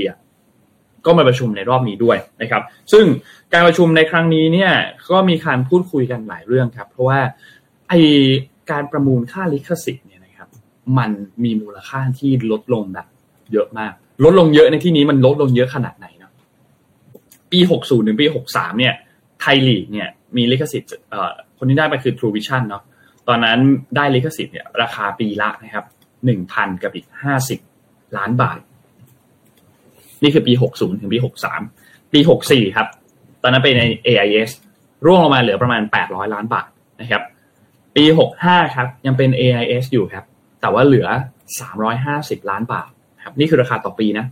[1.06, 2.62] ก็มาประชุมในรอบนี้ด้วยนะครับ
[2.92, 3.06] ซึ่ง
[3.54, 4.72] การประชุมในครั้งนี้เนี่ย
[5.10, 7.20] ก็มีการพูดคุยกันหลายเรื่องครับ เพราะว่า
[7.90, 7.94] ไอ
[8.72, 10.50] การประมูลค่าลิขสิทธิ์เนี่ยนะครับ
[10.98, 11.12] มัน
[11.44, 13.08] มีมูลค่าที่ลดลงแบบ
[13.54, 16.08] เยอะมาก ลดลงเยอะในที่นี้มันลดลงเยอะขนาดไหน
[17.52, 18.94] ปี60ถึงปี63เนี่ย
[19.42, 22.84] ไทยลีกเนี่ยมีลิขสิทธิ์เอ่อคนที่ได้ไปคือ True Vision เนาะ
[23.28, 23.60] ตอนนั้น
[23.96, 25.86] ได้ลิขสิทธิ์เนี่ยราคาปีละนะครับ
[26.34, 27.08] 1,000กับอีก
[27.62, 28.60] 50ล้านบาท
[30.24, 31.20] นี่คือปี60ถึงปี
[31.66, 32.88] 63ปี64ครับ
[33.44, 34.50] ตอนนั้นเป็นใน AIS
[35.06, 36.68] ร่วงลงมาเหลือประมาณ800ล้านบาท
[37.02, 37.24] นะครับ
[37.96, 38.04] ปี
[38.42, 40.26] 65ครับ ยังเป็น AIS อยู่ครับ
[40.62, 41.08] แต่ว่าเหลือ
[41.80, 42.90] 350ล้านบาท
[43.24, 44.26] ครับ นี่คือราคาต่อปีนะ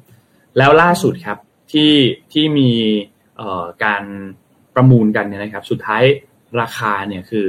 [0.58, 1.38] แล้วล่าสุดครับ
[1.72, 1.94] ที่
[2.34, 2.72] ที่มี
[3.84, 4.04] การ
[4.76, 6.04] ประมูลกันเนี่ยนะครับ สุดท้าย
[6.62, 7.46] ราคาเนี่ยคือ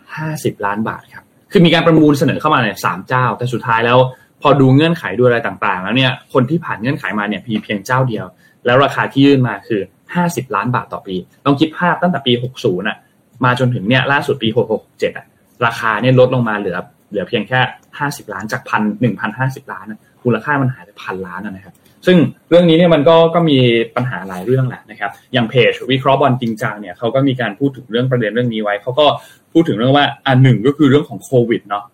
[0.00, 3.98] 50ล้านบาทครับ คือมีการประมูลเสนอเข้ามาเนี่ยสามเจ้า แต่สุดท้ายแล้ว
[4.42, 8.26] พอดูเงื่อนไขดูอะไรต่างๆ แล้วเนี่ยคนที่ผ่านเงื่อนไขมาเนี่ยมีเพียงเจ้าเดียว
[8.66, 9.80] แล้วราคาที่ยื่นมาคือ
[10.18, 12.98] 50ล้านบาทต่อปีต้องคิดภาพตั้งแต่ปี60อะ
[13.44, 14.48] มาจนถึงเนี่ยล่าสุดปี
[14.82, 15.26] 667อะ
[15.66, 16.78] ราคาเนี่ยลดลงมาเหลือ
[17.10, 17.60] เหลือเพียงแค่
[17.98, 19.86] 50ล้านจากพันหนึ่งพันห้าสิบล้าน
[20.24, 21.74] มูลค่ามันหายไปพันล้านนะครับ
[22.06, 22.16] ซึ่ง
[22.50, 23.58] เรื่องนี้เนี่ยมันก็ก็มี
[23.96, 29.06] ปัญหาหลายเรื่องแหละนะครับอย่างเพจวิเคราะห์บอลจริงจังเนี่ยเขาก็มีการพูดถึงเรื่องประเด็นเรื่องนี้ไว้เขาก็
[29.52, 31.84] พูดถึงเรื่องว่าอันหนึ่งก็คือเรื่องของโควิดเนาะ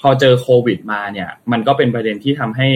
[0.00, 2.68] พอเจอโควิดมาเนี่ยมันก็เป็นประเด็นที่ทำให้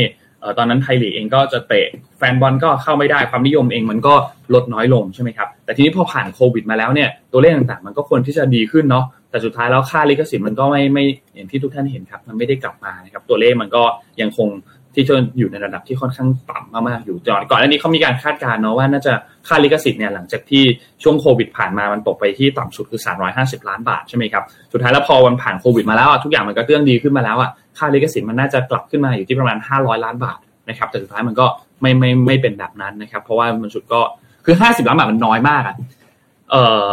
[0.58, 1.86] ตอนนั้นไทยลีกเองก็จะเตะ
[2.18, 4.14] แฟนบอลก็เข้าไม่ได้ความนิยมเองมันก็
[4.54, 11.04] ลดน้อยลงใช่ไหมครับแต่ทีนี้พอผ่านโควิดมาแล้วเนี่ยตัวเลขต่างๆ มันก็ควรที่จะดีขึ้นเนาะแต่สุดท้ายแล้วค่าลิขสิทธิ์มันก็ไม่ไม่
[11.34, 13.82] อย่างที่ทุกท่านเห็นครับ มันไม่ได้กลับมานะครับตัวเลขมันก็
[14.20, 14.48] ยังคง
[14.94, 19.12] ที่จะอยู่ในระดับที่ค่อนข้างต่ำมากๆอยู่จอดก่อนอันนี้เขามีการคาดการณ์เนาะว่าน่าจะ
[19.48, 20.62] ค่าลิขสิทธิ์เนี่ยหลังจากที่
[21.02, 23.00] ช่วงโควิดผ่านมามันตกไปที่ต่ำสุดคือ
[23.34, 30.38] 350 ล้านบาทใช่ไหมครับสุดท้ายแล้วพอวันผ่านโควิดมาแล้วทุกอย่างมันก็เตื้องดีขึ้นมาแล้วอะค่าลิขสิทธิ์มันน่าจะกลับขึ้นมาอยู่ที่ประมาณ 500 ล้านบาท
[30.68, 31.46] นะครับแต่สุดท้ายมันก็
[31.80, 34.00] ไม่ไม่ไม่เป็นแบบนั้นนะครับ เพราะว่ามันสุดก็
[34.44, 35.76] คือ 50 ล้านบาทมันน้อยมากอะ
[36.50, 36.64] เอ่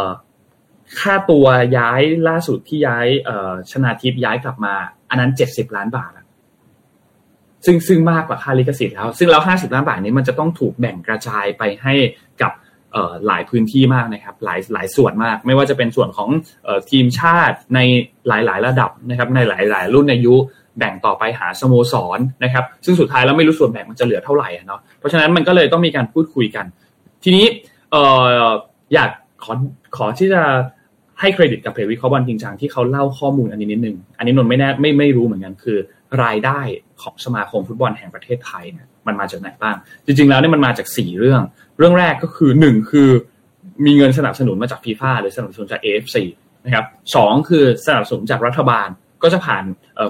[1.00, 1.46] ค่าตัว
[1.78, 4.74] ย้ายล่าสุดที่ย้ายเอ่อชนาทิพย้ายกลับมา
[5.10, 6.12] อันนั้น 70 ล้านบาท
[7.64, 11.94] ซึ่งซึ่งมากกว่าค่าลิขสิทธิ์แล้ว ซึ่งแล้ว50 ล้านบาทนี้มันจะต้องถูกแบ่งกระจายไปให้
[12.42, 12.52] กับ
[13.26, 16.28] หลายพื้นที่มากนะครับ หลายหลายส่วนมาก ไม่ว่าจะเป็นส่วนของ
[16.90, 17.78] ทีมชาติใน
[18.28, 20.34] หลาย ๆ ระดับนะครับ ในหลาย ๆ รุ่นอายุ
[20.78, 26.66] แบ่งต่อไปหาสโมสรนะครับ ซึ่งสุดท้ายแล้วไม่รู้ส่วนแบ่งมันจะเหลือเท่าไหร่เนาะเพราะฉะนั้นมันก็เลยต้องมีการพูดคุยกัน
[27.24, 27.46] ทีนี้
[28.94, 29.10] อยาก
[29.44, 29.52] ขอ
[29.96, 30.42] ขอที่จะ
[31.20, 35.78] ให้เครดิตกับเพจวิเคราะห์บอลจริงจังที่เขาเล่าข้อมูลอันนี้นิดนึง อันนี้นนไม่แน่ไม่ไม่รู้เหมือนกันคือ
[36.22, 36.60] รายได้
[37.02, 39.76] ของสมาคมฟุตบอลแห่งประเทศไทยเนี่ยมันมาจากไหนบ้าง
[40.06, 41.42] จริง ๆ แล้วเนี่ยมันมาจาก 4 เรื่อง
[41.78, 43.08] เรื่องแรกก็คือ1คือ
[43.84, 46.16] มีเงินสนับสนุนมาจากฟีฟ่าหรือสนับสนุนจาก AFC
[46.64, 46.84] นะครับ
[47.14, 47.16] สาม
[47.48, 48.88] คือสนับสนุนจากรัฐบาล
[49.22, 49.64] ก็จะผ่าน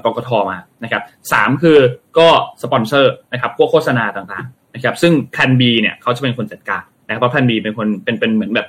[0.05, 1.03] กกทมานะครับ
[1.33, 1.78] สี่คือ
[2.18, 2.28] ก็
[2.62, 8.68] สปอนเซอร์นะครับพวกโฆษณาต่างๆนะครับซึ่ง Plan B เนี่ยเขาจะเป็นคนจัดการนะครับเพราะ Plan B เป็นคนเป็นเป็นเหมือนแบบ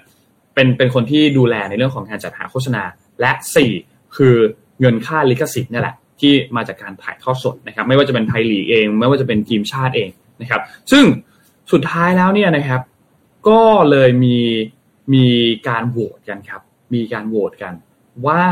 [0.56, 2.84] เป็นเป็นคนที่ดูแลในเรื่องของการจัดหาโฆษณา
[3.22, 3.32] และ
[3.74, 4.36] 4 คือ
[4.80, 10.10] เงินค่าลิขสิทธิ์นี่แหละ ที่มาจากการถ่ายทอดสดนะครับ ไม่ว่าจะเป็นไทยลีกเอง ไม่ว่าจะเป็นทีมชาติเอง
[10.42, 10.62] นะครับ
[10.92, 11.04] ซึ่ง
[11.72, 12.82] สุดท้ายแล้วเนี่ยนะครับ
[13.48, 14.38] ก็เลยมี
[15.14, 15.26] มี
[15.68, 16.62] การโหวตกันครับ
[16.94, 17.74] มีการโหวตกัน
[18.28, 18.44] ว่า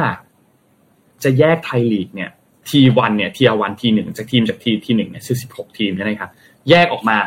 [1.24, 2.30] จะแยกไทยลีกเนี่ย
[2.70, 6.30] ทีวันเนี่ยทีวันทีหนึ่งจากทีมจากทีทีหนึ่งเนี่ยคือสิบหกทีมใช่ไหมครับ
[6.70, 7.17] แยกออกมา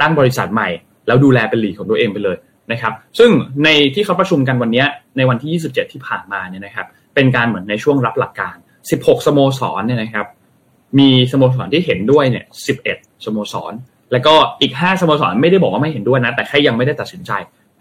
[0.00, 0.68] ตั้งบริษัทใหม่
[1.06, 2.36] แล้วดูแลเป็นลีกของตัวเองไปเลย
[2.72, 3.30] นะครับ ซึ่ง
[3.64, 4.84] ในที่เขาประชุมกันวันนี้
[5.16, 8.56] ในวันที่ 27 ที่ผ่านมาเนี่ยนะครับ เป็นการเหมือนในช่วงรับหลักการ
[8.88, 10.26] 16 สโมสรเนี่ยนะครับ
[10.98, 12.44] มีสโมสรที่เห็นด้วยเนี่ย
[12.84, 13.72] 11 สโมสร
[14.12, 17.32] แล้วก็อีก 5 สโมสรไม่ได้บอกว่าไม่เห็นด้วยนะ แต่แค่ยังไม่ได้ตัดสินใจ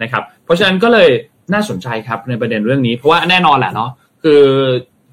[0.01, 1.09] นะครับ เพราะฉะนั้นก็เลย
[1.53, 3.89] น่าสนใจครับในประเด็นเรื่องนี้ เพราะว่าแน่นอนแหละเนาะ
[4.23, 4.43] คือ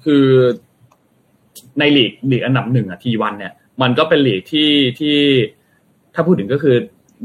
[0.03, 0.25] คือ
[1.79, 4.69] ในลีกลีกอันดับหนึ่งอะทีวันเนี่ย มันก็เป็นลีกที่
[4.99, 5.17] ที่
[6.13, 6.75] ถ้าพูดถึงก็คือ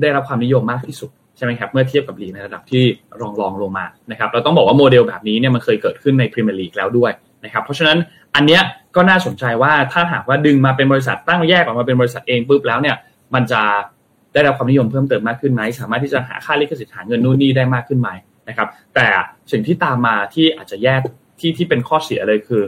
[0.00, 2.82] ได้รับความนิยมมากที่สุดใช่ไหมครับเมื่อเทียบกับลีกในระดับที่
[3.20, 7.12] รองรองลงมานะครับเราต้องบอกว่าโมเดลแบบนี้เนี่ยมันเคยเกิดขึ้นในพรีเมียร์ลีกแล้วด้วย
[7.44, 7.98] นะครับเพราะฉะนั้น
[8.34, 8.62] อันเนี้ย
[8.96, 12.96] ก็น่าสนใจว่าถ้าหากว่าดึงมาเป็นบริษัทตั้งแยกออกมาเป็นบริษัทเองปุ๊บแล้วเนี่ย
[13.34, 13.62] มันจะ
[14.32, 18.10] ได้รับความนิยมเพิ่มเติมมากขึ้นไหมสามารถที่จะหาค่าลิขสิทธิ์หาเงินนู่นนี่ได้มากขึ้นไหม
[18.48, 19.06] นะครับ แต่
[19.52, 21.00] สิ่งที่ตามมาที่อาจจะแยก
[21.40, 22.62] ที่ที่เป็นข้อเสียเลยคือ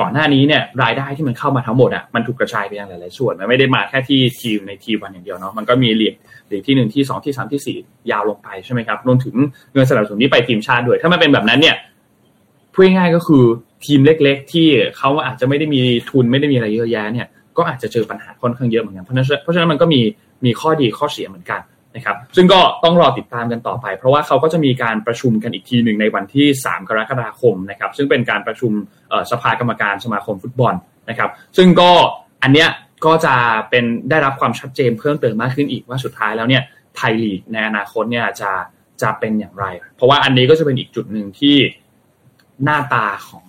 [0.00, 6.14] ก่อนหน้านี้เนี่ยรายได้ที่มันเข้ามาทั้งหมดอะมันถูกกระจายไปยังหลายๆส่วนมันไม่ได้มาแค่ที่ทีมในทีมวันอย่างเดียวเนาะมันก็มีเหลีย
[6.48, 7.78] หลีกที่หนึ่งที่สองที่สามที่สี่
[8.10, 9.34] ยาวลงไปใช่ไหมครับรวมถึง
[9.72, 11.76] เงินสนับสนุนนี้ไปทีมชาติด้วย ถ้ามันเป็นแบบนั้นเนี่ย
[12.76, 13.44] พูดง่ายๆก็คือ
[13.84, 14.68] ทีมเล็ก ๆ ที่
[14.98, 20.00] เขาอาจจะไม่ได้มีทุนไม่ได้มีอะไรเยอะแยะเนี่ยก็อาจจะเจอปัญหาค่อนข้างเยอะเหมือนกันเพราะฉะนั้นเพราะฉะนั้นมันก็มี
[20.44, 21.60] มีข้อดีข้อเสียเหมือนกัน
[21.96, 28.72] นะครับซึ่งก็ต้องรอติดตามกันต่อไป เพราะว่าเขาก็จะมีการประชุมกันอีกทีหนึ่งในวันที่ 3 กรกฎาคมนะครับซึ่งเป็นการประชุม
[29.30, 30.74] สภากรรมการสมาคมฟุตบอล
[31.10, 31.90] นะครับซึ่งก็
[32.42, 32.68] อันเนี้ย
[33.06, 33.34] ก็จะ
[33.70, 36.62] เป็นได้รับความชัดเจนเพิ่มเติมมากขึ้นอีกว่าสุดท้ายแล้วเนี่ย
[36.96, 38.50] ไทยลีกในอนาคตเนี่ยจะ
[39.02, 39.64] จะเป็นอย่างไร
[39.96, 41.56] เพราะว่าอันนี้ก็จะเป็นอีกจุดหนึ่งที่
[42.64, 43.46] หน้าตาของ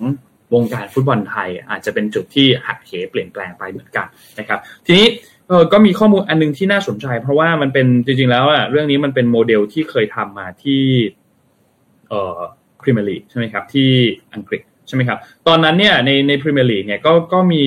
[0.53, 4.08] วงการฟุตบอลไทย อาจจะเป็นจุดที่หักเหเปลี่ยนแปลงไปเหมือนกัน
[4.39, 5.08] นะครับทีนี้
[5.47, 10.82] เออก็มีข้อมูลอันนึงที่น่าสนใจ เพราะว่ามันเป็นจริงๆแล้วอะเรื่องนี้มันเป็นโมเดลที่เคยทำมาที่
[12.10, 12.39] เอ่อ
[12.82, 13.89] พรีเมียร์ลีกใช่ไหมครับที่
[14.34, 17.64] อังกฤษใช่ไหมครับตอนนั้นเนี่ยในในพรีเมียร์ลีกเนี่ยก็ก็มี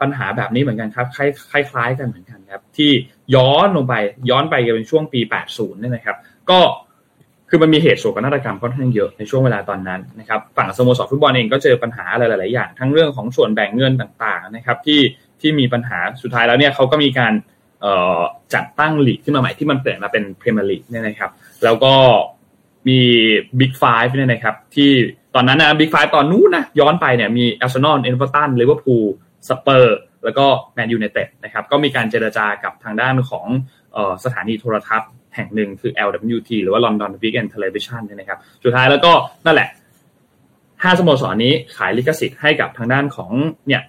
[0.00, 2.90] ปัญหาแบบนี้เหมือนกันครับ คล้ายคล้ายกันเหมือนกันครับที่
[3.34, 3.94] ย้อนลงไป
[4.30, 5.20] ย้อนไปกันเป็นช่วงปี
[5.50, 6.16] 80เนี่ยนะครับ
[6.50, 6.60] ก็
[7.50, 15.00] คือมันมีเหตุโศกนาฏกรรมค่อนข้างเยอะในช่วงเวลาตอนนั้นนะครับฝั่งสโมสรฟุตบอลเองก็เจอปัญหาอะไรหลาย ๆ อย่าง ทั้งเรื่องของส่วนแบ่งเงินต่าง ๆ นะครับ ที่
[15.40, 17.32] ที่มีปัญหาสุดท้ายแล้วเนี่ยเขาก็มีการ
[18.54, 21.30] จัดตั้งลีกขึ้นมาใหม่ที่มันเปลี่ยนมาเป็นพรีเมียร์ลีกเนี่ยนะครับ
[21.64, 21.94] แล้วก็
[22.88, 23.00] มี
[23.58, 24.90] Big Five เนี่ยนะครับ ที่
[25.34, 29.04] ตอนนั้นนะ Big Five ตอนนู้นนะย้อนไปเนี่ยมีอาร์เซนอลเอเวอร์ตันลิเวอร์พูล
[29.48, 33.46] สเปอร์แล้วก็แมนยูไนเต็ดนะครับก็มีการเจรจากับทางด้านของ
[34.24, 39.12] สถานีโทรทัศน์ แห่งหนึ่งคือ LWT หรือว่า London Weekend Television นี่ยนะครับ สุดท้ายแล้วก็
[39.46, 39.68] นั่นแหละ
[40.82, 43.30] ห้าสโมสรนี้ขายลิขสิทธิ์ให้กับทางด้านของ
[43.66, 43.82] เนี่ย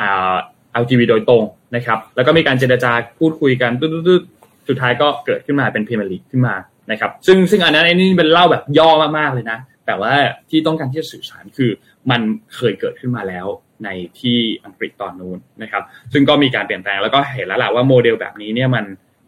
[0.00, 0.34] อ่า
[0.82, 1.42] LGV โดยตรง
[1.76, 3.88] นะครับ แล้วก็มีการเจรจาพูดคุยกันตุ๊
[4.20, 4.22] ด
[4.68, 6.54] สุดท้ายก็เกิดขึ้นมาเป็นพรีเมียร์ลีกขึ้นมา
[6.90, 10.14] นะครับ ซึ่งซึ่งอันนั้นไอ้นี่เป็นเล่าแบบย่อมากๆเลยนะ แต่ว่า
[10.50, 11.70] ที่ต้องการที่จะสื่อสารคือ
[12.10, 12.20] มัน
[12.54, 13.46] เคยเกิดขึ้นมาแล้ว
[13.84, 13.88] ใน
[14.20, 15.82] ที่อังกฤษตอนนู้นนะครับ
[16.12, 18.84] ซึ่งก็มีการเปลี่ยนแปลงแล้วก็เห็นแล้วแหละว่าโมเดลแบบนี้เนี่ยมัน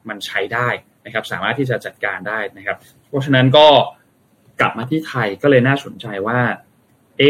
[0.08, 0.68] มันใช้ได้
[1.08, 2.76] นะครับสามารถที่จะจัดการได้นะครับ
[3.08, 3.66] เพราะฉะนั้นก็
[4.60, 6.38] กลับมาที่ไทยก็เลยน่าสนใจว่า
[7.18, 7.22] เอ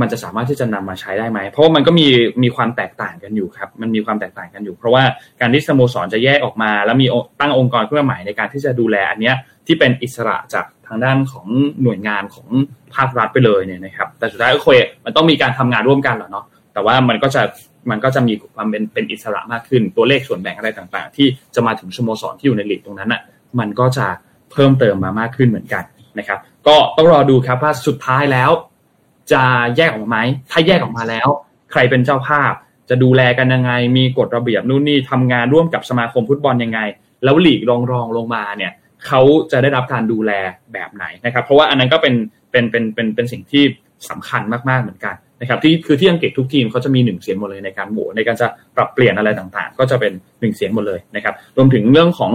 [0.00, 2.06] มันจะสามารถที่จะนำมาใช้ได้ไหม เพราะว่ามันก็มี
[2.42, 5.02] มีความแตกต่างกันอยู่ครับ มันมีความแตกต่างกันอยู่ เพราะว่า
[5.40, 7.06] การที่สโมสรจะแยกออกมา แล้วมี
[7.40, 9.36] ตั้งองค์กรขึ้นมาใหม่ในการที่จะดูแลอันเนี้ย
[9.66, 11.46] ที่เป็นอิสระจากทางด้านของ
[11.82, 12.48] หน่วยงานของ
[12.94, 17.42] ภาครัฐไปเลยเนี่ยนะครับ แต่สุดท้ายก็คุยมันต้องมีการทำงานร่วมกันแหละเนาะ แต่ว่ามันก็จะ
[17.90, 23.22] มันก็จะมีความเป็นเป็นอิสระมากขึ้น ตัวเลขส่วนแบ่งอะไรต่างๆ ที่จะมาถึงสโมสรที่อยู่ในลีกตรงนั้นอะ
[23.58, 24.06] มันก็จะ
[24.52, 25.84] เพิ่มเติมมามากขึ้นเหมือนกัน
[26.18, 28.50] นะครับ ก็ต้องรอดูครับว่าสุดท้ายแล้ว
[29.32, 29.42] จะ
[29.76, 30.18] แยกออกมาไหม
[30.50, 31.28] ถ้าแยกออกมาแล้ว
[31.72, 32.52] ใครเป็นเจ้าภาพ
[32.90, 36.80] จะดูแลกันยังไง มีกฎระเบียบนู่นนี่ทำงานร่วมกับสมาคมฟุตบอลยังไง
[37.24, 38.72] แล้วหลีกรองรองลงมาเนี่ย
[39.06, 39.20] เขา
[39.52, 40.32] จะได้รับการดูแล
[40.72, 42.14] แบบไหนนะครับ เพราะว่าอันนั้นก็เป็น
[42.50, 43.64] เป็นเป็นเป็นเป็นสิ่งที่
[44.10, 52.32] สำคัญมากๆเหมือนกัน นะครับที่คือที่อังกฤษทุกทีมเขาจะมีหนึ่งเสียงหมดเลยในการโหวตในการจะปรับเปลี่ยนอะไรต่างๆ ก็จะเป็นหนึ่งเสียงหมดเลยนะครับรวมถึงเรื่องของ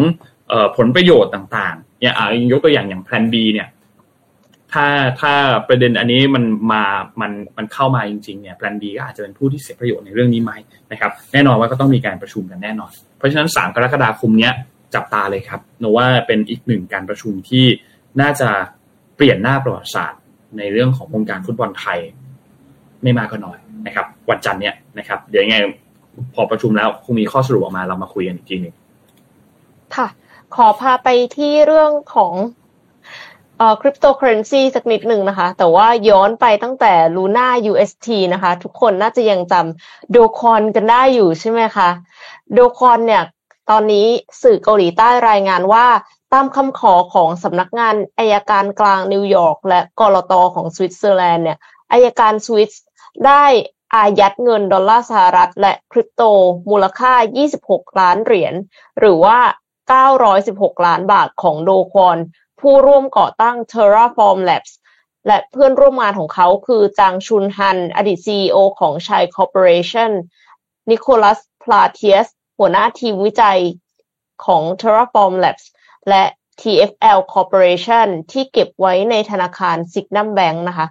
[0.78, 2.14] ผลประโยชน์ต่างๆเนี่ย
[2.52, 3.68] ยกตัวอย่างอย่างแพลน B เนี่ย
[4.74, 4.88] ถ้า
[5.22, 5.34] ถ้า
[5.68, 6.84] ประเด็นอันนี้มันมา
[7.22, 10.52] มัน มันเข้ามาจริงๆ เนี่ยแปลนดีก็อาจจะเป็นผู้ที่เสียประโยชน์ในเรื่องนี้ไหม
[10.92, 14.54] นะครับ แน่นอนว่าก็ต้องมีการประชุมกันแน่นอน เพราะฉะนั้น 3 กรกฎาคมเนี้ย
[14.96, 17.66] จับตาเลยครับโนว่าเป็นอีกหนึ่งการประชุมที่
[18.22, 18.50] น่าจะ
[19.16, 20.22] เปลี่ยนหน้าประวัติศาสตร์
[20.58, 22.00] ในเรื่องของวงการฟุตบอลไทย
[23.04, 25.58] ไม่มากก็น้อยนะครับ วันจันทร์เนี้ยนะครับ เดี๋ยวยังไง
[26.34, 28.74] พอประชุมแล้วคงมีข้อสรุปออกมาเรามาคุยกันอีกทีหนึ่ง
[29.96, 30.08] ค่ะ
[30.56, 32.34] ขอพาไปที่เรื่องของ
[33.82, 41.90] คริปโตเคอร์เรนซีสักนิดหนึ่งนะคะ แต่ว่าย้อนไปตั้งแต่ Luna UST นะคะ ทุกคนน่าจะยังจำโดควอนกันได้อยู่ใช่ไหมคะ
[42.54, 43.24] โดควอนเนี่ย
[43.70, 44.08] ตอนนี้
[44.44, 45.86] สื่อเกาหลีใต้รายงานว่า
[46.34, 51.58] ตามคำขอของสำนักงานอายการกลางนิวยอร์กและกลต.ของสวิตเซอร์แลนด์เนี่ย
[51.92, 52.72] อัยการสวิส
[53.26, 53.46] ได้
[53.96, 56.24] อายัดเงินดอลลาร์สหรัฐ และคริปโต
[56.70, 57.14] มูลค่า
[57.56, 58.54] 26 ล้านเหรียญ
[59.00, 59.40] หรือว่า
[60.14, 62.18] 916 ล้านบาทของโดควอน
[62.60, 64.72] ผู้ร่วมก่อตั้ง Terraform Labs
[65.28, 70.12] และเพื่อนร่วมงานของเขาคือจางชุนฮัน อดีต CEO ของชัยคอร์ปอเรชั่น
[70.90, 73.60] นิโคลัส พลาเทียส หัวหน้าทีมวิจัย
[74.46, 75.66] ของ Terraform Labs
[76.10, 76.24] และ
[76.62, 80.88] TFL Corporation ที่เก็บไว้ในธนาคาร Sygnum Bank นะคะ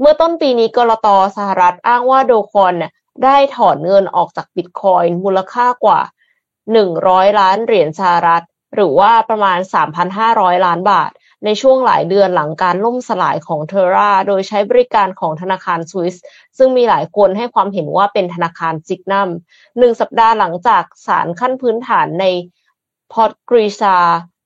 [0.00, 2.74] เมื่อต้นปีนี้กลต.สหรัฐอ้างว่าโดควอน
[3.24, 6.00] ได้ถอนเงินออกจากบิตคอยน์มูลค่ากว่า
[6.70, 9.58] 100 ล้านเหรียญสหรัฐ หรือว่าประมาณ
[10.12, 11.10] 3,500 ล้านบาท
[11.44, 16.16] ในช่วงหลายเดือนหลังการล่มสลายของ Terra โดยใช้บริการของธนาคารสวิส
[16.58, 19.28] ซึ่งมีหลายคนให้ความเห็นว่าเป็นธนาคารซิกนัม
[19.78, 22.24] หนึ่งสัปดาห์หลังจากศาลขั้นพื้นฐานใน
[23.12, 23.96] พอดกอรีตซา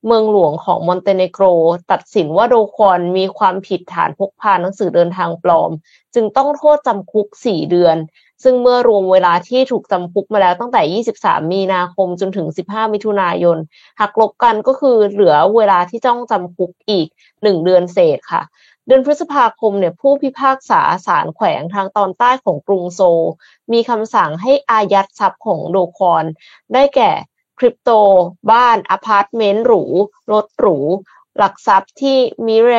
[0.07, 1.43] เมืองหลวงของมอนเตเนโกร
[1.91, 5.71] ตัดสินว่าโดคอนมีความผิดฐานพกพาหนังสือเดินทางปลอม
[6.15, 7.97] จึงต้องโทษจำคุก 4 เดือน
[8.43, 13.57] ซึ่งเมื่อรวมเวลาที่ถูกจำคุกมาแล้วตั้งแต่ 23 มีนาคมจนถึง 15 มิถุนายน
[13.99, 18.43] หักลบกันก็คือเหลือเวลาที่จ้องจำคุกอีก 1 เดือนเศษค่ะ
[18.87, 23.01] เดือนพฤษภาคมเนี่ยผู้พิพากษาศาลแขวงทางตอนใต้ของกรุงโซ
[23.71, 26.25] มีคำสั่งให้อายัดทรัพย์ของโดคอน
[26.73, 27.11] ได้แก่
[27.59, 27.91] คริปโต
[28.51, 29.83] บ้านอพาร์ตเมนต์หรู
[30.31, 30.77] รถหรู
[31.37, 32.73] หลักทรัพย์ที่มิเร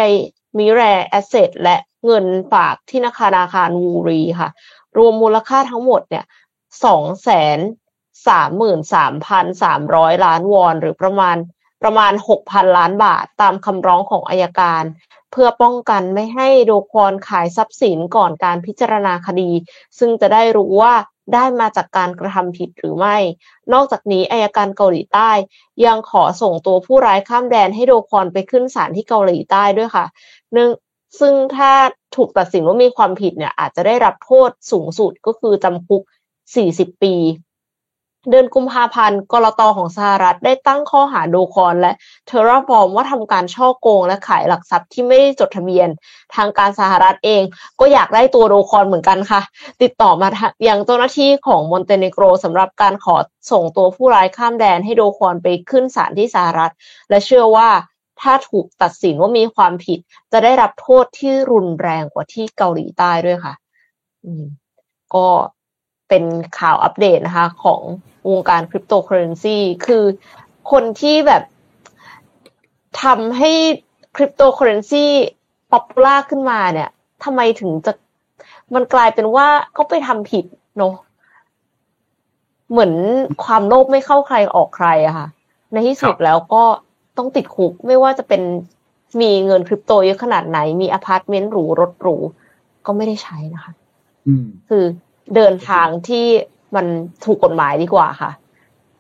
[0.59, 4.51] มิเรแอสเซทและเงินฝากที่ธนาคารวูรีค่ะ
[4.99, 6.25] รวมมูลค่าทั้งหมดเนี่ย
[6.85, 7.59] สองแสน
[8.29, 11.37] สามหมื่นสามพันสามร้อยล้านวอน หรือประมาณ
[11.83, 14.83] ประมาณหกพันล้านบาทตามคำร้องของอัยการ
[15.33, 19.51] เพื่อป้องกันไม่ให้โดควอนขายทรัพย์สินก่อนการพิจารณาคดี
[19.99, 20.95] ซึ่งจะได้รู้ว่า
[21.35, 23.17] ได้มาจากการกระทำผิดหรือไม่
[23.73, 25.31] นอกจากนี้อายการเกาหลีใต้
[25.85, 30.07] ยังขอส่งตัวผู้ร้ายข้ามแดนให้โดคอนไปขึ้นศาลที่เกาหลีใต้ด้วยค่ะ
[30.53, 30.71] เนื่อง
[31.21, 31.73] ซึ่งถ้า
[32.17, 36.03] ถูกตัดสินว่ามีความผิดเนี่ยอาจจะได้รับโทษสูงสุดก็คือจำคุก
[36.53, 37.15] 40 ปี
[38.31, 41.93] เดือนกุมภาพันธ์กรตของสหรัฐได้ตั้งข้อหาโดคอนและ
[42.27, 45.89] เทอร์บอมว่าทำการช่อโกงและขายหลักทรัพย์ที่ไม่ได้จดทะเบียน
[46.35, 47.43] ทางการสหรัฐเอง
[47.81, 49.41] ก็อยากได้ตัวโดควอนเหมือนกันค่ะ
[49.83, 53.17] ติดต่อมายังเจ้าหน้าที่ของมอนเตเนโกรสำหรับการขอ
[53.51, 56.73] ส่งตัวผู้ร้ายข้ามแดนให้โดควอนไปขึ้นศาลที่สหรัฐ
[57.11, 57.69] และเชื่อว่า
[58.21, 59.99] ถ้าถูกตัดสินว่ามีความผิด
[60.33, 63.55] จะได้รับโทษที่รุนแรงกว่าที่เกาหลีใต้ด้วยค่ะ
[64.25, 64.45] อืม
[65.15, 65.27] ก็
[66.09, 66.25] เป็น
[66.59, 67.81] ข่าวอัปเดตนะคะ ของ
[68.31, 70.05] วงการคริปโตเคอร์เรนซีคือ
[70.71, 71.43] คนที่แบบ
[73.03, 73.51] ทำให้
[74.17, 75.07] คริปโตเคอร์เรนซี
[75.73, 76.91] popular ขึ้นมาเนี่ย
[77.25, 77.93] ทำไมถึงจะ
[78.75, 80.45] มันกลายเป็นว่าเขาไปทำผิด
[80.79, 80.95] เนาะ
[82.71, 82.93] เหมือน
[83.45, 85.29] ความโลภไม่เข้าใครออกใครอะค่ะ
[85.73, 86.65] ในที่สุดแล้วก็
[87.17, 88.43] ต้องติดคุกไม่ว่าจะเป็น
[89.21, 92.17] มีเงินคริปโตเยอะขนาดไหน มีอพาร์ตเมนต์หรูรถหรู
[92.87, 93.73] ก็ไม่ได้ใช้นะคะ
[94.27, 94.85] อืมคือ
[95.35, 96.27] เดินทางที่
[96.77, 96.87] มัน
[97.25, 98.31] ถูกกฎหมายดีกว่าค่ะ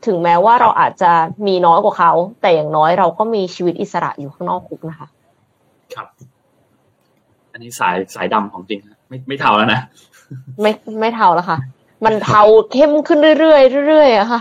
[0.06, 1.12] ถึงแม้ว่าเราอาจจะ
[1.46, 5.08] มีน้อยกว่าเขา แต่อย่างน้อยเราก็มีชีวิตอิสระอยู่ข้างนอกคุกนะคะ
[5.94, 6.08] ครับ
[7.52, 9.80] อันนี้สายสายดำของจริงฮะไม่ไม่เทาแล้วนะ
[10.60, 11.58] ไม่ไม่เทาแล้วค่ะ
[12.04, 14.40] มันเทาเข้มขึ้นเรื่อยๆเรื่อยๆอะค่ะ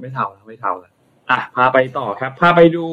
[0.00, 0.92] ไม่เทาแล้วไม่เทาแล้ว
[1.30, 2.86] อะพาไปต่อครับ พาไปดู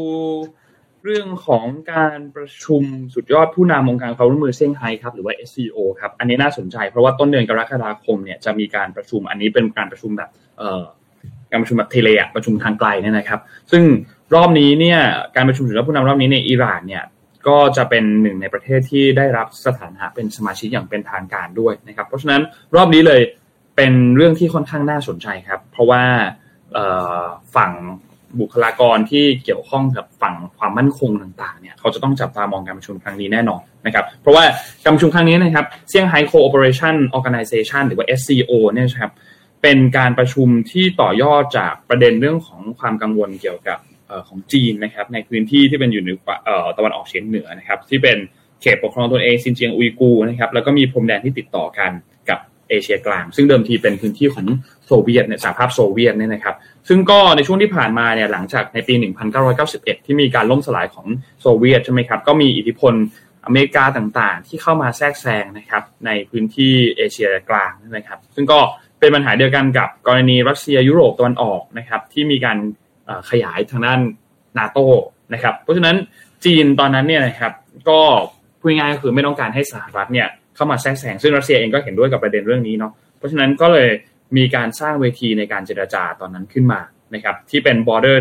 [1.06, 2.84] เรื่องของการประชุม
[3.16, 10.84] สุดยอดผู้นำองค์การความร่วมมือเซี่ยงไฮ้ครับหรือว่า SCO ครับอันนี้น่าสนใจเพราะว่าต้นเดือนกรกฎาคมเนี่ยจะมีการประชุมอันนี้เป็นการประชุมแบบเอ่อ
[11.52, 13.40] การประชุมแบบเทเลอะประชุมทางไกลเนี่ยนะครับ
[13.72, 13.84] ซึ่ง
[14.36, 15.00] รอบนี้เนี่ย
[15.36, 17.04] การประชุมสุดยอดผู้นำรอบนี้ในอิหร่านเนี่ย
[17.48, 22.42] ก็จะเป็นหนึ่งในประเทศที่ได้รับสถานะเป็นสมาชิกอย่างเป็นทางการด้วยนะครับ เพราะฉะนั้น
[22.76, 23.22] รอบนี้เลย
[23.76, 26.04] เป็นเรื่องที่ค่อนข้างน่าสนใจครับ เพราะว่า
[27.56, 27.72] ฝั่ง
[28.40, 34.44] บุคลากรที่เกี่ยวข้องกับฝั่งความมั่นคงต่างๆเนี่ยเขาจะต้องจับตามองการประชุมครั้งนี้แน่นอนนะครับเพราะว่า
[34.84, 39.12] การประชุมครั้งนี้นะครับเซี่ยงไฮ้ Cooperation Organization หรือว่า SCO เนี่ยครับ
[39.62, 43.80] เป็นการประชุมที่ต่อยอดจากประเด็นเรื่องของความกังวลเกี่ยวกับ
[44.28, 46.10] ของจีนนะครับในพื้นที่ที่เป็นอยู่ใน
[46.78, 48.18] ตะวันออกเฉียงเหนือนะครับที่เป็น
[48.62, 51.92] เขตปกครองตนเองซินเจียงอุยกูนะครับแล้วก็มีพรมแดนที่ติดต่อกัน
[52.30, 52.40] กับ
[52.70, 54.46] เอเชียกลาง ซึ่งเดิมทีเป็นพื้นที่ของ
[54.88, 56.56] โซเวียตเนี่ยสหภาพโซเวียตเนี่ยนะครับ
[56.88, 58.94] ซึ่งก็ในช่วงที่ผ่านมาเนี่ยหลังจากในปี
[59.46, 61.08] 1991 ที่มีการล่มสลายของ
[61.42, 62.94] โซเวียตใช่ไหมครับก็มีอิทธิพล
[63.46, 68.60] อเมริกาต่างๆ ที่เข้ามาแทรกแซงนะครับในพื้นที่เอเชียกลางนะครับ ซึ่งก็
[69.00, 72.58] เป็นปัญหาเดียวกันกับกรณีรัสเซียยุโรปตะวันออกนะครับที่มีการ
[73.30, 74.00] ขยายทางด้าน
[74.58, 74.80] นาโต
[75.34, 75.96] นะครับเพราะฉะนั้น
[76.46, 77.54] จีนตอนนั้นเนี่ยนะครับ
[77.90, 78.00] ก็
[78.60, 83.90] พูดง่ายก็คือไม่ต้องการให้สหรัฐเนี่ย เข้ามาแทรกแซงซึ่งรัสเซียเองก็เห็นด้วยกับประเด็นเรื่องนี้เนาะเพราะฉะนั้นก็เลย
[84.38, 86.82] มีการสร้างเวทีในการเจรจาตอนนั้นขึ้นมา
[87.14, 88.18] นะครับที่เป็น border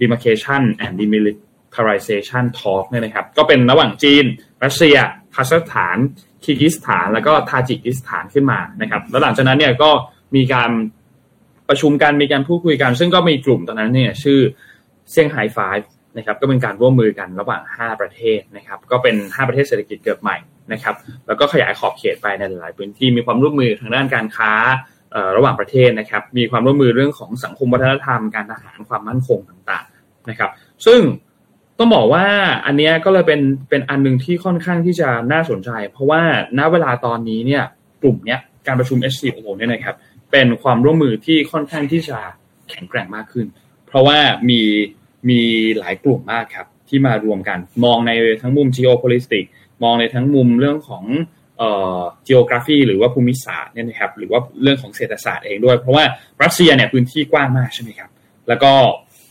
[0.00, 4.24] demarcation and demilitarization talk เนี่ยนะครับก็เป็นระหว่างจีน
[4.64, 4.96] รัสเซีย
[5.34, 5.98] คาซัคสถาน
[6.44, 9.90] คีกิสถาน แล้วก็ทาจิกิสถานขึ้นมานะครับแล้วหลังจากนั้นเนี่ยก็
[10.36, 10.70] มีการ
[11.68, 14.38] ประชุมกันมีการพูดคุยกัน ซึ่งก็มีกลุ่มตอนนั้นเนี่ยชื่อ
[15.10, 15.58] เซี่ยงไฮ้ไฟ
[16.16, 20.36] นะครับก็เป็นการร่วมมือกันระหว่าง 5 ประเทศนะครับก็เป็น 5 ประเทศเศรษฐกิจเกิดใหม่
[20.72, 20.94] นะครับ
[21.26, 24.52] แล้วก็ขยายขอบเขตไปในหลายพื้นที่มีความร่วมมือทางด้านการค้า
[25.36, 30.50] ระหว่างประเทศนะครับ มีความร่วมมือเรื่องของสังคมวัฒนธรรมการทหารความมั่นคงต่างๆนะครับ
[30.86, 31.00] ซึ่ง
[31.78, 32.26] ต้องบอกว่า
[32.66, 33.40] อันนี้ก็เลยเป็น
[33.70, 36.22] เป็นอันหนึ่งที่ค่อนข้างที่จะน่าสนใจ เพราะว่า
[36.58, 37.64] ณเวลาตอนนี้เนี่ย
[38.02, 39.96] กลุ่มเนี้ยการประชุม SCO เนี่ยนะครับ
[40.32, 42.18] เป็นความร่วมมือที่ค่อนข้างที่จะ
[42.70, 43.46] แข็งแกร่งมากขึ้น
[43.86, 44.60] เพราะว่ามี
[45.28, 45.40] มี
[45.78, 49.50] หลายกลุ่มมากครับที่มารวมกันมองในทั้งมุม geopolitics
[49.82, 51.04] มองในทั้งมุมเรื่องของ
[51.58, 56.04] เอ่อ geography หรือว่าภูมิศาสตร์เนี่ยนะครับหรือว่าเรื่องของเศรษฐศาสตร์เองด้วย เพราะว่า
[56.42, 58.10] รัสเซียเนี่ยพื้นที่กว้างมากใช่ไหมครับ
[58.48, 58.72] แล้วก็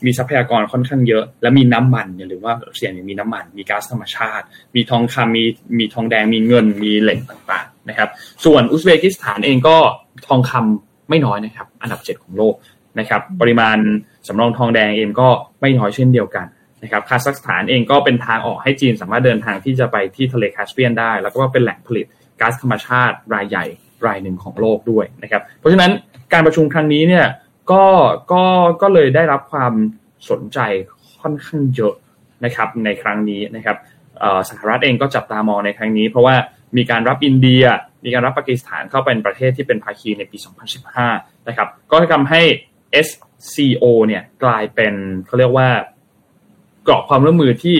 [0.04, 4.44] มีทรัพยากรค่อนข้างเยอะ และมีน้ำมันอย่าลืมว่ารัสเซียเนี่ยมีน้ำมัน มีก๊าซธรรมชาติ
[4.76, 5.44] มีทองคำมี
[5.78, 8.08] มีทองแดงมีเงินมีเหล็กต่างๆนะครับ
[8.44, 9.76] ส่วนอุซเบกิสถานเองก็
[10.26, 12.54] ทองคำไม่น้อยนะครับ อันดับ 7 ของโลก
[12.98, 13.78] นะครับ ปริมาณ
[14.26, 15.28] สำรองทองแดงเองก็
[15.60, 16.46] ไม่น้อยเช่นเดียวกัน
[16.82, 22.06] นะครับคาซัคสถานเองก็เป็นทางออกให้จีนสามารถเดินทางที่จะไปที่ทะเลแคสเปียนได้ แล้วก็เป็นแหล่งผลิต
[22.40, 23.64] ก๊าซธรรมชาติรายใหญ่
[24.06, 25.90] รายหนึ่งของโลกด้วยนะครับ เพราะฉะนั้น
[26.32, 27.26] การประชุมครั้งนี้เนี่ย
[27.70, 27.84] ก็
[28.32, 28.44] ก็
[28.82, 29.72] ก็เลยได้รับความ
[30.30, 30.58] สนใจ
[31.20, 31.94] ค่อนข้างเยอะ
[32.44, 33.76] นะครับในครั้งนี้นะครับ
[34.50, 36.36] สหรัฐเองก็จับตามองในครั้งนี้ เพราะว่า
[36.76, 37.64] มีการรับอินเดีย
[38.04, 40.36] มีการรับปากีสถานเข้าเป็นประเทศที่เป็นภาคีในปี
[40.92, 42.42] 2015 นะครับ ก็ทำให้
[43.06, 44.94] SCO เนี่ยกลายเป็น
[45.26, 45.68] เขาเรียกว่า
[46.88, 47.76] กรอบความร่วมมือที่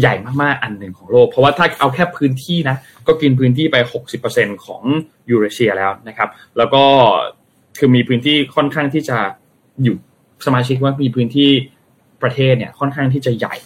[0.00, 3.76] ใหญ่มากๆอันหนึ่งของโลก เพราะว่าถ้าเอาแค่พื้นที่นะก็กินพื้นที่ไป
[4.20, 4.82] 60%ของ
[5.30, 6.82] ยูเรเชียแล้วนะครับ แล้วก็
[7.78, 9.18] คือมีพื้นที่ค่อนข้างที่จะ
[9.82, 9.96] อยู่
[10.46, 11.50] สมาชิกว่ามีพื้นที่
[12.22, 13.56] ประเทศเนี่ยค่อนข้างที่จะใหญ่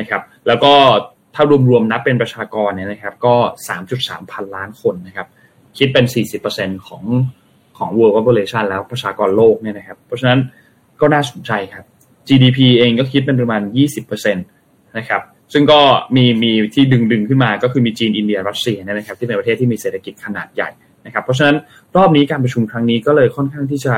[0.00, 0.72] นะครับ แล้วก็
[1.34, 3.34] ถ้ารวมๆนับเป็นประชากรเนี่ยนะครับ ก็
[3.82, 5.28] 3.3 พันล้านคนนะครับ
[5.78, 6.06] คิดเป็น
[6.46, 7.04] 40%ของ
[7.78, 10.40] ของ world population แล้วประชากรโลกเนี่ยนะครับ เพราะฉะนั้น
[11.00, 11.84] ก็น่าสนใจครับ
[12.28, 13.62] GDP เองก็คิดเป็นประมาณ
[14.08, 15.22] 20%นะครับ
[15.52, 15.80] ซึ่งก็
[16.16, 20.70] มีมีที่ดึงดึงขึ้นมาก็คือมีจีนอินเดียรัสเซียนะครับที่เป็นประเทศที่มีเศรษฐกิจขนาดใหญ่
[21.06, 21.56] นะครับเพราะฉะนั้น
[21.96, 23.94] รอบนี้การประชุมครั้งนี้ก็เลยค่อนข้างที่จะ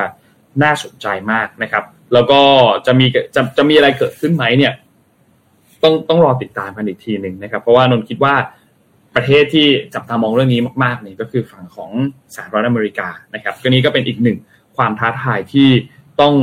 [0.62, 2.40] น่าสนใจมากนะครับ แล้วก็
[2.86, 4.72] จะมีจะจะมีอะไรเกิดขึ้นไหมเนี่ย
[5.82, 8.34] ต้องต้องรอติดตามกันอีกทีหนึ่งนะครับ เพราะว่านนคิดว่า
[9.16, 11.90] ประเทศที่จับตามองเรื่องนี้มากๆเนี่ยก็คือฝั่งของ
[12.34, 14.38] สหรัฐอเมริกานะครับก็นี้ก็เป็นอีกหนึ่ง
[14.76, 15.68] ความท้าทายที่
[16.20, 16.34] ต้อง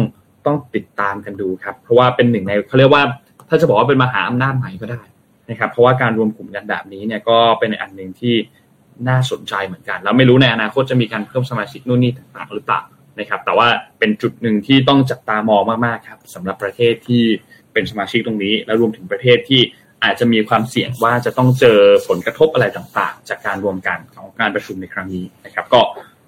[0.48, 3.04] ต้องติดตามกันดูครับ เพราะว่าเป็นหนึ่งในเขาเรียกว่า
[3.50, 5.02] ถ้าจะบอกว่าเป็นมหาอำนาจใหม่ก็ได้
[5.50, 8.36] นะครับ เพราะว่าการรวมกลุ่มกันแบบนี้เนี่ยก็เป็นอันหนึ่งที่
[9.10, 12.82] น่าสนใจเหมือนกันแล้วไม่รู้ในอนาคตจะมีการเพิ่มสมาชิกนู่นนี่ต่างๆหรือเปล่า
[13.20, 13.68] นะครับ แต่ว่า
[14.00, 17.24] เป็นจุดหนึ่งที่ต้องจับตามองมากๆครับสำหรับประเทศที่
[17.74, 19.62] เป็นสมาชิกตรงนี้ และรวมถึงประเทศที่
[20.04, 25.82] อาจจะมีความเสี่ยงว่าจะต้องเจอผลกระทบอะไรต่างๆ จากการรวมกันของการประชุมในครั้งนี้นะครับ ก็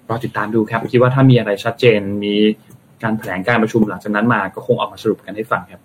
[0.08, 2.34] รอติดตามดูครับคิดว่าถ้ามีอะไรชัดเจนมี
[3.02, 5.80] การแถลงการประชุมหลังจากนั้นมาก็คงออกมาสรุปกันให้ฟังครับ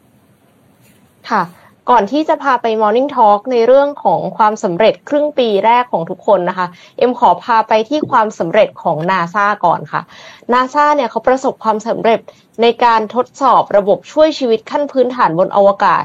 [1.31, 1.43] ค่ะ
[1.89, 10.01] ก่อนที่จะพาไป Morning Talk ในเรื่องของความสำเร็จครึ่งปีแรกของทุกคนนะคะ เอ็มขอพาไปที่ความสำเร็จของนาซาก่อนค่ะ
[10.53, 12.19] นาซาเนี่ยเขาประสบความสำเร็จ
[12.61, 16.03] ในการทดสอบระบบช่วยชีวิตขั้นพื้นฐานบนอวกาศ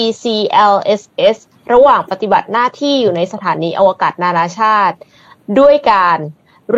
[0.00, 1.36] ECLSS
[1.72, 4.96] ระหว่างปฏิบัติหน้าที่อยู่ในสถานีอวกาศนานาชาติ
[5.58, 6.18] ด้วยการ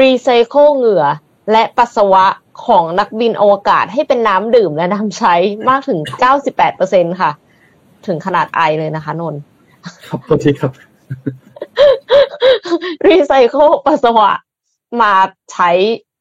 [0.01, 1.05] รีไซเคิลเหงื่อ
[1.51, 2.26] และปัสสาวะ
[2.66, 5.34] ของนักบินอวกาศให้เป็นน้ำดื่มและน้ำใช้
[5.68, 6.01] มากถึง
[6.61, 7.30] 98%ค่ะ
[8.07, 9.34] ถึงขนาดไอเลยนะคะนน
[10.07, 10.72] ครับโทษทีครับ
[13.07, 14.30] รีไซเคิลปัสสาวะ
[15.01, 15.12] มา
[15.53, 15.70] ใช้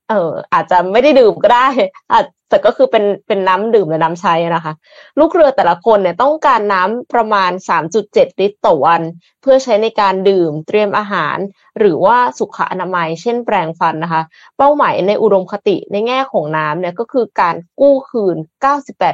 [0.10, 1.68] เอออาจจะไม่ได้ดื่มก็ได้
[2.12, 4.74] อาจ แต่ก็คือเป็นเป็นน้ำดื่มและน้ำใช้นะคะ
[5.20, 7.52] ลูกเรือแต่ละคนเนี่ยต้องการน้ำประมาณ
[7.96, 9.02] 3.7 ลิตรต่อวัน
[9.42, 11.38] เพื่อใช้ในการดื่มเตรียมอาหาร
[11.80, 14.22] หรือว่าสุขอนามัย เช่นแปรงฟันนะคะ
[14.58, 18.38] เป้าหมายในอุดมคติในแง่ของน้ำเนี่ยก็คือการกู้คืน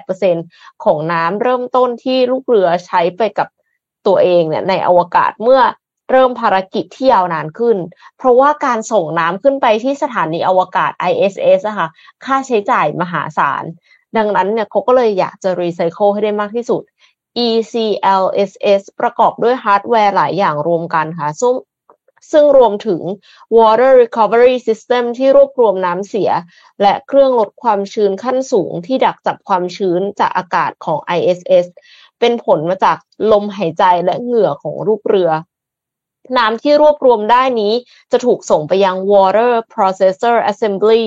[0.04, 3.48] 98%ของน้ำเริ่มต้นที่ลูกเรือใช้ไปกับ
[4.08, 5.62] ตัวเองเนี่ยในอวกาศเมื่อ
[6.12, 7.78] เริ่มภารกิจที่ยาวนานขึ้น
[8.18, 11.88] เพราะว่าการส่งน้ำขึ้นไปที่สถานีอวกาศ ISS อะค่ะ
[12.26, 13.64] ค่าใช้จ่ายมหาศาล
[14.18, 16.82] ดังนั้นเนี่ยเขาก็เลยอยากจะรีไซเคิลให้ได้มากที่สุด
[17.47, 21.53] ECLSS ประกอบด้วยฮาร์ดแวร์หลายอย่างรวมกันค่ะซึ่ง
[22.32, 23.01] ซึ่งรวมถึง
[23.58, 26.30] water recovery system ที่รวบรวมน้ำเสีย
[26.82, 31.66] และเครื่องลดความชื้นขั้นสูงที่ดักจับความชื้นจากอากาศของ ISS
[32.20, 32.97] เป็นผลมาจาก
[33.32, 35.30] ลมหายใจและเหงื่อของลูกเรือ
[36.38, 37.73] น้ำที่รวบรวมได้นี้
[38.11, 41.03] จะถูกส่งไปยัง water processor assembly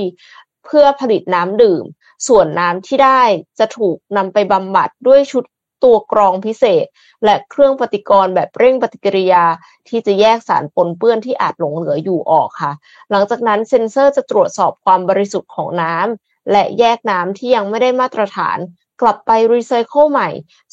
[0.64, 1.84] เพื่อผลิตน้ำดื่ม
[2.28, 3.22] ส่วนน้ำที่ได้
[3.58, 5.44] จะถูกนำไปบำบัดด้วยชุด
[5.84, 6.86] ตัวกรองพิเศษ
[7.24, 9.44] และเครื่องปฏิกรณ์แบบเร่งปฏิกิริยา
[9.88, 12.72] ที่จะแยกสารปนเปื้อนที่อาจหลงเหลืออยู่ออกค่ะ
[13.10, 18.58] หลังจากนั้นเซ็นเซอร์จะตรวจสอบความบริสุทธิ์ของน้ำและแยกน้ำที่ยังไม่ได้มาตรฐาน
[19.00, 20.28] กลับไปรีไซเคิลใหม่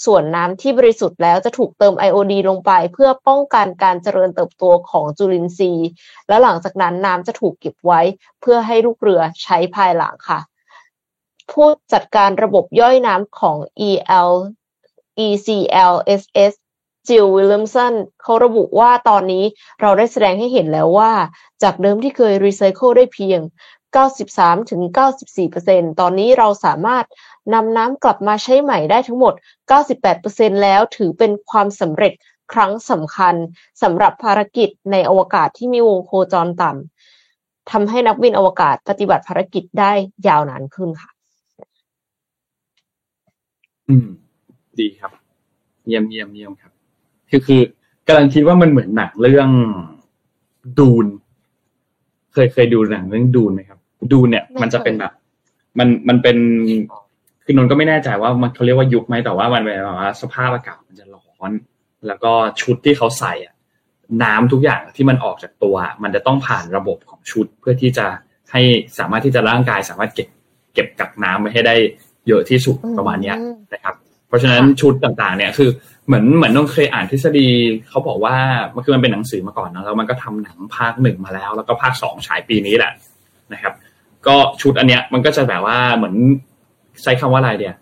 [0.05, 5.89] ส่วนน้ำที่บริสุทธิ์แล้วจะถูกเติมไอโอดีลงไป เพื่อป้องกันการเจริญเติบโตของจุลินทรีย์
[6.28, 8.01] และหลังจากนั้นน้ำจะถูกเก็บไว้
[8.41, 10.39] เพื่อให้ลูกเรือใช้ภายหลังค่ะ
[11.51, 13.57] ผู้จัดการระบบย่อยน้ำของ
[13.89, 14.32] EL
[15.28, 16.53] ECLSS
[17.07, 19.43] จิลวิลเลมสันเขาระบุว่าตอนนี้
[19.82, 21.11] เราได้แสดงให้เห็นแล้วว่า
[21.63, 23.39] จากเดิมที่เคยรีไซเคิลได้เพียง
[23.95, 27.05] 93-94%ตอนนี้เราสามารถ
[27.53, 29.33] นำน้ำกลับมาใช้ใหม่ได้ทั้งหมด
[29.97, 32.13] 98%แล้วถือเป็นความสำเร็จ
[32.53, 33.35] ครั้งสำคัญ
[33.81, 39.91] สำหรับภารกิจในอวกาศที่มีวงโคจรต่ำทำให้นักบินอวกาศปฏิบัติภารกิจได้
[40.27, 41.09] ยาวนานขึ้นค่ะ
[43.89, 44.07] อืม
[44.79, 45.11] ดีครับ
[45.87, 46.71] เยี่ยมเยี่ยมเยี่ยมครับ
[47.29, 47.61] คือคือ
[48.07, 49.49] กำลังคิดว่ามันเหมือนหนังเรื่อง
[50.79, 51.05] ดูน
[52.33, 53.79] เคยเคยดูหนังเรื่องดูนไหมครับ
[54.11, 55.11] ดูนเนี่ย มันจะเป็นแบบ
[55.79, 56.37] มันมันเป็น
[57.49, 61.51] คือนนก็ไม่แน่ใจว่ามันเขาเรียกว่ายุคไหมแต่ว่ามันเป็นแบบว่าสภาพอากาศมันจะร้อน
[62.07, 62.31] แล้วก็
[62.61, 63.55] ชุดที่เขาใส่อะ
[64.23, 68.05] น้ำทุกอย่างที่มันออกจากตัว มันจะต้องผ่านระบบของชุดเพื่อที่จะ
[68.51, 68.61] ให้
[68.99, 70.27] สามารถที่จะร่างกายสามารถเก็บ
[70.73, 71.75] เก็บกักน้ำไว้ให้ได้
[72.27, 73.37] เยอะที่สุดประมาณเนี้ย
[73.73, 73.95] นะครับ
[74.27, 75.69] เพราะฉะนั้นชุดต่างๆ เนี่ยคือ
[76.05, 77.47] เหมือนเหมือนน้องเคยอ่านทฤษฎี
[77.89, 78.35] เขาบอกว่า
[78.75, 82.91] มันคือมันเป็นหนังสือมาก่อนนะแล้วมันก็ทำหนังภาคหนึ่งมาแล้ว แล้วก็ภาคสองฉายปีนี้แหละ
[83.53, 83.73] นะครับ
[84.27, 86.15] ก็ชุดอันเนี้ยมันก็จะแบบว่าเหมือน
[87.03, 87.75] ใช้คำว่าอะไรเดีย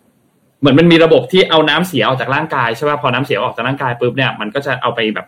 [0.59, 5.27] เหมือนมันมีระบบที่เอาน้ำเสียออกจากร่างกายใช่ป่ะพอน้ำเสียออกจากร่างกายปุ๊บเนี่ยมันก็จะเอาไปแบบ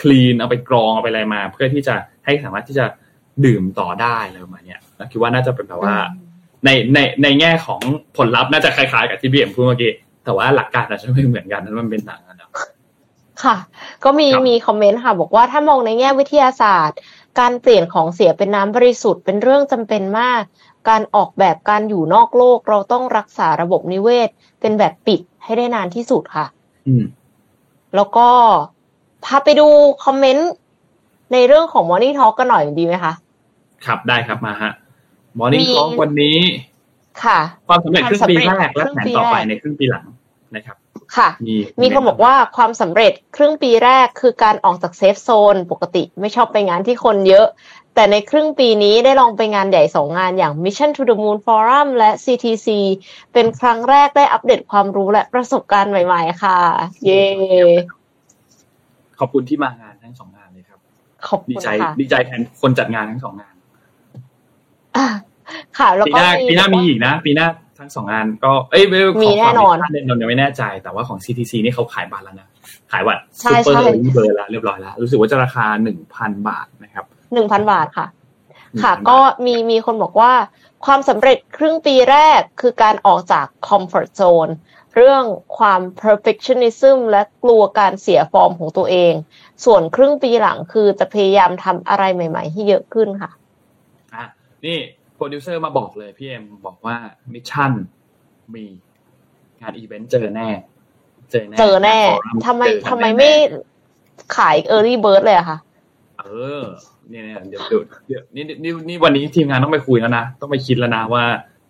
[0.00, 2.84] คลีนเอาไปกรองเอาไปอะไรมา เพื่อที่จะให้สามารถที่จะ
[3.44, 4.80] ดื่มต่อได้อะไรประมาณเนี้ย
[5.12, 5.94] คิดว่าน่าจะเป็นแบบว่า
[6.64, 7.80] ในในในแง่ของ
[8.16, 9.92] ผลลัพธ์น่าจะคล้ายๆกับที่พี่เอ็มพูดเมื่อกี้
[10.24, 12.50] แต่ว่าหลักการอาจจะไม่เหมือนกันนั้นมันเป็นหนังนะ
[13.44, 13.56] ค่ะ
[14.04, 16.98] ก็มีมีคอมเมนต์ค่ะ บอกว่าถ้ามองในแง่วิทยาศาสตร์
[17.40, 20.42] การเปลี่ยนของเสียเป็นน้ำบริสุทธิ์เป็นเรื่องจำเป็นมาก
[20.88, 24.28] การออกแบบการอยู่นอกโลก เราต้องรักษาระบบนิเวศ
[24.60, 26.46] เป็นแบบปิดให้ได้นานที่สุดค่ะ
[26.88, 27.04] อืม
[27.96, 28.28] แล้วก็
[29.24, 29.66] พาไปดู
[30.04, 30.50] คอมเมนต์
[31.32, 33.12] ในเรื่องของ Morning Talk กันหน่อยดีไหมคะ
[33.86, 34.72] ครับได้ครับมาฮะ
[35.38, 36.38] Morning มี Talk วันนี้
[37.24, 40.04] ค่ะ ความสำเร็จครึ่งปีแรกและครึ่งแผนปีต่อไปแรกในครึ่งปีหลัง
[40.56, 40.76] นะครับ
[41.16, 47.46] ค่ะมีมีคนบอกว่าความสำเร็จครึ่งปีแรกคือการออกจากเซฟโซนปกติไม่ชอบไปงานที่คนเยอะ
[47.98, 52.68] แต่ในครึ่งปีนี้ได้ลองไปงานใหญ่สองงานอย่าง Mission to the Moon Forum และ CTC
[53.32, 56.58] เป็นครั้งแรกได้อัปเดตความรู้และประสบการณ์ใหม่ๆ ค่ะ
[57.04, 57.24] เย้
[59.18, 60.78] ขอบคุณที่มางานทั้งสองงานเลยครับ
[61.26, 63.54] ขอบดีคุณใจค่ะดีใจแทนคนจัดงานทั้งสองงาน
[64.96, 65.06] อะ
[65.78, 67.46] ค่ะแล้วปีก็หน้าปีหน้ามีอีกนะปีหน้า
[67.78, 72.48] ทั้งสองงานก็เอ้ยไม่ขมีงแน่นอนขง Mission นนยังไม่แน่ใจ แต่ว่าของ CTC นี่เขาขายบัตรแล้วนะ
[72.92, 78.06] ขายบัตรใช่ซูเปอร์ใช่เบอร์แล้วเรียบร้อยแล้วรู้สึกว่าจะราคาหนึ่งพันบาทนะครับ หนึ่งพันบาทค่ะ
[78.82, 80.32] ค่ะ1,000ก็มีมีคนบอกว่า
[80.84, 84.52] ความสำเร็จครึ่งปีแรกคือการออกจาก comfort zone
[84.96, 85.24] เรื่อง
[85.58, 89.12] ความ perfectionism และกลัวการเสียฟอร์มของตัวเอง
[89.64, 93.30] ส่วนครึ่งปีหลังคือจะพยายามทำอะไรใหม่ ๆ ให้เยอะขึ้นค่ะ
[94.14, 94.24] อะ
[94.64, 94.78] นี่
[95.16, 96.96] โปรดิวเซอร์มาบอกเลยพี่เอ็มบอกว่า
[97.32, 97.72] Mission
[98.54, 98.64] มี
[99.60, 100.48] งานอีเวนต์เจอแน่
[101.30, 103.30] เจอแน่เจอแน่งานฟอรัทำไมเจอกันทำไมแน่ไม่
[104.36, 105.58] ขาย early bird เลยอะคะ
[106.28, 106.62] เออ
[107.10, 111.24] เนี่ยเนี่ยเดี๋ยวเดี๋ยวเดี๋ยวนี่นี่นี่วันนี้ทีมงานต้องไปคุยแล้วนะ ต้องไปคิดแล้วนะว่า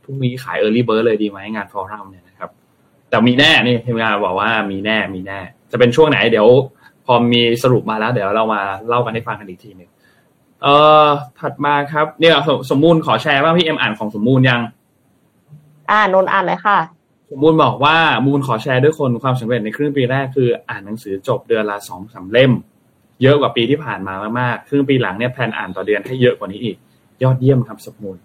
[0.04, 2.50] พรุ่งนี้ขาย Early Bird เลยดีไหมงานฟอรัมเนี่ยนะครับ
[3.08, 5.38] แต่มีแน่นี่ทีมงานบอกว่ามีแน่มีแน่
[5.70, 6.48] จะเป็นช่วงไหนเดี๋ยว
[7.06, 9.90] พอมีสรุปมาแล้ว เดี๋ยวเรามาเล่ากันให้ฟังกันอีกทีหนึ่ง
[10.62, 11.06] เอ่อ
[11.40, 14.60] ถัดมาครับ เนี่ยสมสมมูลขอแชร์บ้างพี่เอ็มอ่านของสมมูลยัง
[15.90, 16.78] อ่านนท์อ่านเลยค่ะ
[17.30, 17.96] สมมูลบอกว่า
[18.26, 22.52] มูลขอแชร์ด้วยคนความสำเร็จในครึ่งปีแรกคือ อ่านหนังสือจบเดือนละสองสามเล่ม
[23.22, 26.76] เยอะกว่าปีที่ผ่านมามากๆครึ่งปีหลังเนี่ยแพลนอ่านต่อเดือนให้เยอะกว่านี้อีก
[27.22, 28.16] ยอดเยี่ยมครับสมมูล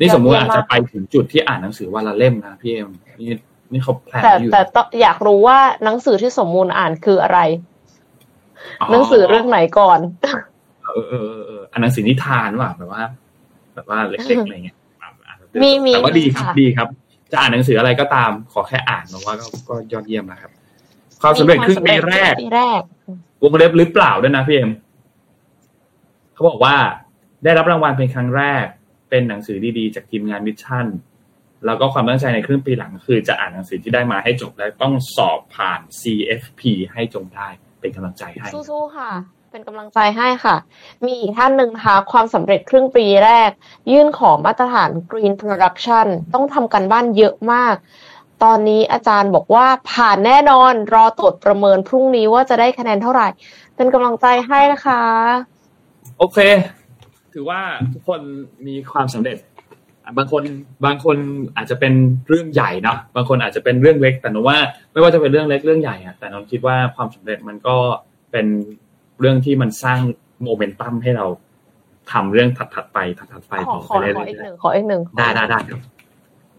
[0.00, 2.90] นี่สมมูลยอดเยี่ยมอาจจะไปถึงจุดที่อ่านหนังสือวันละเล่มนะพี่เอ็ม
[3.20, 3.28] นี่
[3.72, 7.38] นี่เขาแพลนแต่อยู่แต่ต้องอยากรู้ว่าหนังสือที่สมมูลอ่านคืออะไร
[8.92, 9.98] หนังสือเรื่องไหนก่อน
[10.84, 13.02] เออเออเออเอออันหนังสือนิทานว่ะแบบว่า
[13.74, 16.88] แบบว่าเล็กๆอะไรเงี้ยอ่านอ่านมีมีแต่ว่าดีครับค่ะดีครับ
[17.32, 20.50] จะอ่านหนังสืออะไรก็ตามขอแค่อ่านมาว่าก็ก็ยอดเยี่ยมนะครับ
[21.22, 22.82] ความสำเร็จครึ่งปีแรกปีแรก
[23.42, 24.70] วงเล็บหรือเปล่าด้วยนะพี่เอ็ม
[26.34, 26.76] เขาบอกว่า
[27.44, 28.64] ได้รับรางวัลเป็นครั้งแรก
[29.10, 30.86] เป็นหนังสือดีๆ จากทีมงาน Mission
[31.66, 36.60] แล้วก็ความตั้งใจในครึ่งปีหลัง คือจะอ่านหนังสือที่ได้มาให้จบและต้องสอบผ่าน CFP
[36.92, 37.48] ให้จงได้
[37.80, 39.10] เป็นกำลังใจให้ สู้ๆค่ะ
[39.50, 40.56] เป็นกำลังใจให้ค่ะ
[41.04, 43.50] มีอีกท่านหนึ่งนะคะความสำเร็จครึ่งปีแรก
[43.90, 47.74] ยื่นขอมาตรฐาน Green Production ต้องทำการบ้านเยอะมาก
[48.42, 53.28] ตอนนี้อาจารย์บอกว่าผ่านแน่นอนรอตรวจประเมินพรุ่งนี้ว่าจะได้คะแนนเท่าไหร่
[53.76, 55.02] เป็นกำลังใจให้นะคะ
[56.18, 56.38] โอเค
[57.34, 57.60] ถือว่า
[57.92, 58.20] ทุกคน
[58.66, 59.36] มีความสำเร็จ
[60.18, 60.42] บางคน
[60.86, 61.16] บางคน
[61.56, 61.92] อาจจะเป็น
[62.28, 64.58] เรื่องใหญ่เนาะบางคนอาจจะเป็นเรื่องเล็ก แต่นนว่า
[64.92, 67.76] ไม่ว่าจะเป็นเรื่องเล็กเรื่องใหญ่อะแต่นนคิดว่าความสำเร็จมันก็
[68.32, 68.46] เป็น
[69.20, 70.00] เรื่องที่มันสร้าง
[70.42, 71.26] โมเมนตัมให้เรา
[72.12, 75.80] ทำเรื่องถัดๆไปถัดๆไปขอต่อขอไปเรื่ขออีกอยหนึ่งขออีกหนึ่งๆได้ได้ได้ครับ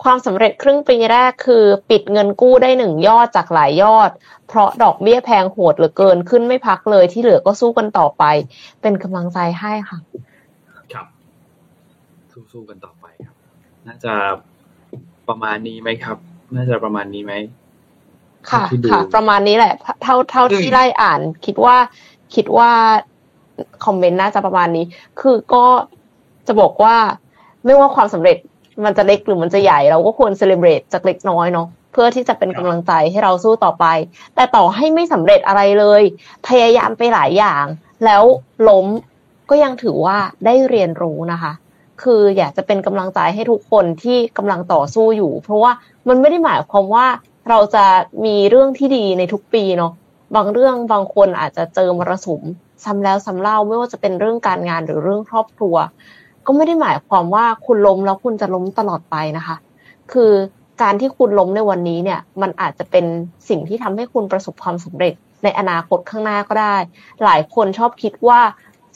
[0.05, 4.09] ความสำเร็จครึ่งปีแรกคือ ปิดเงินกู้ได้หนึ่งยอดจากหลายยอด
[4.47, 8.23] เพราะดอกเบี้ยแพงโหดเหลือเกินขึ้นไม่พักเลยที่เหลือก็สู้กันต่อไป
[8.81, 9.97] เป็นกำลังใจให้ค่ะ
[10.93, 11.07] ครับ
[12.51, 13.35] สู้ๆกันต่อไปครับ
[13.87, 14.13] น่าจะ
[15.27, 16.17] ประมาณนี้ไหมครับ
[16.55, 17.33] น่าจะประมาณนี้ไหม
[18.49, 21.75] ค่ะที่ดูค่ะ ประมาณนี้แหละ เท่าเท่าอืมที่ไล่อ่าน คิดว่า
[22.35, 22.71] คิดว่า
[23.85, 24.85] คอมเมนต์น่าจะประมาณนี้
[25.19, 25.65] คือก็
[26.47, 26.95] จะบอกว่า
[27.65, 28.37] ไม่ว่าความสำเร็จ
[28.83, 33.85] มันจะเล็กหรือมันจะใหญ่เราก็ควรเซเลบรตจากเล็กน้อยเนาะเพื่อที่จะเป็นกำลังใจให้เราสู้ต่อไป
[34.35, 36.01] แต่ต่อให้ไม่สำเร็จอะไรเลย
[36.47, 37.65] พยายามไปหลายอย่าง
[38.05, 38.23] แล้ว
[38.69, 38.87] ล้ม
[39.49, 41.51] ก็ยังถือว่าได้เรียนรู้นะคะ
[42.03, 45.71] คืออยากจะเป็นกำลังใจให้ทุกคนที่กำลังต่อสู้อยู่ เพราะว่า
[46.07, 47.05] มันไม่ได้หมายความว่า
[47.49, 47.85] เราจะ
[48.25, 49.91] มีเรื่องที่ดีในทุกปีเนาะ
[50.35, 52.41] บางเรื่องบางคนอาจจะเจอมรสุม
[52.83, 55.75] ซ้ำแล้วซ้ำเล่าไม่ว่าจะเป็นเรื่องการงานหรือเรื่องครอบครัว
[56.45, 59.55] ก็ไม่ได้หมายความว่าคุณล้มแล้วคุณจะล้มตลอดไปนะคะ
[60.11, 60.31] คือ
[60.81, 63.05] การที่คุณล้มในวันนี้เนี่ย มันอาจจะเป็น
[63.49, 66.75] สิ่งที่ทำให้คุณประสบความสำเร็จในอนาคตข้างหน้าก็ได้
[67.23, 68.39] หลายคนชอบคิดว่า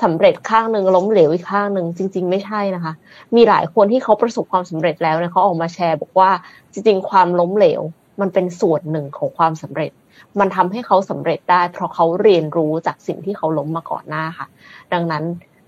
[0.03, 2.93] สำเร็จข้างหนึ่งล้มเหลวอีกข้างหนึ่งจริง ๆ ไม่ใช่นะคะ
[3.35, 6.31] มีหลายคนที่เขาประสบความสำเร็จแล้วเนี่ยเขาออกมาแชร์ บอกว่า
[6.73, 7.81] จริง ๆ ความล้มเหลว
[8.21, 9.91] มันเป็นส่วนหนึ่งของความสำเร็จ
[10.39, 14.47] มันทำให้เขาสำเร็จได้ เพราะเขาเรียนรู้จากสิ่งที่เขาล้มมาก่อนหน้าค่ะ
[14.93, 15.23] ดังนั้น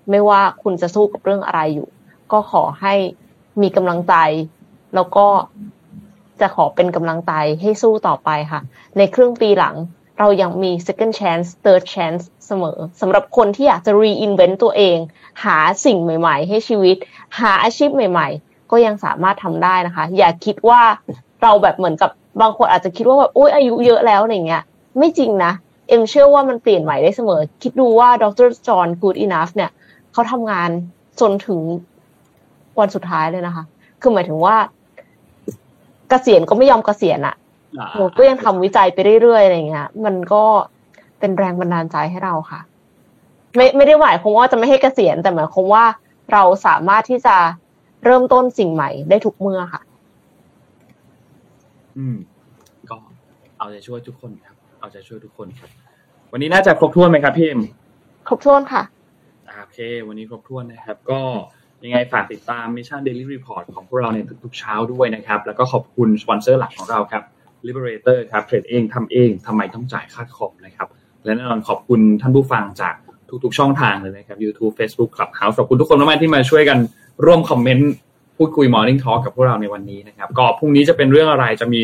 [0.09, 1.87] ไม่ว่าคุณจะสู้กับเรื่องอะไรอยู่
[2.31, 2.93] ก็ขอให้
[3.61, 4.15] มีกำลังใจ
[4.95, 5.27] แล้วก็
[6.41, 8.61] จะขอเป็นกำลังใจให้สู้ต่อไปค่ะ
[8.97, 9.75] ในครึ่งปีหลัง
[10.19, 14.97] เรายังมี second chance third chance เสมอสำหรับคนที่อยากจะ reinvent ตัวเอง
[15.43, 16.97] หาสิ่งใหม่ ๆ ให้ชีวิต
[17.39, 20.81] หาอาชีพใหม่ ๆ ก็ยังสามารถทำได้นะคะ อย่าคิดว่า
[21.41, 24.63] เราแบบเหมือนกับบางคนอาจจะคิดว่าแบบโอ้ยอายุเยอะแล้วอะไรเงี้ย
[24.97, 25.51] ไม่จริงนะ
[25.89, 29.71] เอ็มเชื่อว่ามันเปลี่ยนใหม่ได้เสมอ คิดดูว่าดรจอห์นกูดอินัฟเนี่ย
[30.13, 30.69] เขาทำงาน
[31.21, 31.59] จนถึง
[32.79, 33.63] วันสุดท้ายเลยนะคะ
[34.01, 34.55] คือหมายถึงว่า
[36.09, 37.35] เกษียณก็ไม่ยอมเกษียณอะ
[37.95, 40.43] หนูก็ยังทำวิจัยไปเรื่อยๆอะไรเงี้ย มันก็
[41.19, 42.61] เป็นแรงบันดาลใจให้เราค่ะ
[43.55, 45.85] ไม่ไม่ได้หมายความว่าจะไม่ให้เกษียณแต่หมายความว่า
[46.31, 47.35] เราสามารถที่จะ
[48.05, 49.81] เริ่มต้นสิ่งใหม่ได้ทุกเมื่อค่ะ
[51.97, 52.17] อืม
[52.89, 52.95] ก็
[53.57, 55.69] เอาใจช่วยทุกคนครับ เอาใจช่วยทุกคนครับ
[56.31, 57.61] วันนี้น่าจะครบถ้วนไหมครับพี่เอ็ม
[58.27, 58.83] ครบถ้วนค่ะ
[59.61, 61.21] โอเค วันนี้ครบถ้วนนะครับ ก็
[61.83, 67.23] ยังไงฝากติดตาม Mission Daily Report ของพวกเราในทุกๆเช้าด้วยนะครับ แล้วก็ขอบคุณสปอนเซอร์หลักของเราครับ
[67.67, 70.87] Liberator ครับเทรดเองทำเองทำไมต้องจ่ายค่าคอมนะครับ
[71.23, 72.95] และแน่นอนขอบคุณท่านผู้ฟังจาก
[73.43, 76.77] ทุกๆช่องทางเลยนะครับ YouTube Facebook Clubhouse ขอบคุณทุกคนมากๆที่มาช่วยกัน
[77.25, 77.91] ร่วมคอมเมนต์
[78.37, 81.81] พูดคุย Morning Talk กับพวกเราในวันนี้นะครับ ก็พรุ่งนี้จะเป็นเรื่องอะไรจะมี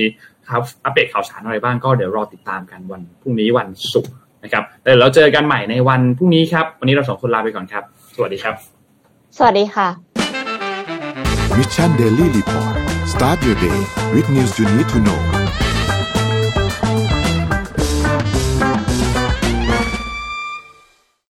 [0.50, 4.14] ครับอัปเดตข่าวสารอะไรบ้างก็เดี๋ยวรอติดตามกันวันพรุ่งนี้วันศุกร์
[4.44, 7.84] นะครับแต่เราเจอกันใหม่ในวันพรุ่งนี้ครับ วันนี้เราสองคนลาไปก่อนครับ
[8.16, 8.56] สวัสดีครับ
[9.38, 9.88] สวัสดีค่ะ
[11.58, 12.76] Mission Daily Report
[13.14, 13.80] start your day
[14.14, 15.22] with news you need to know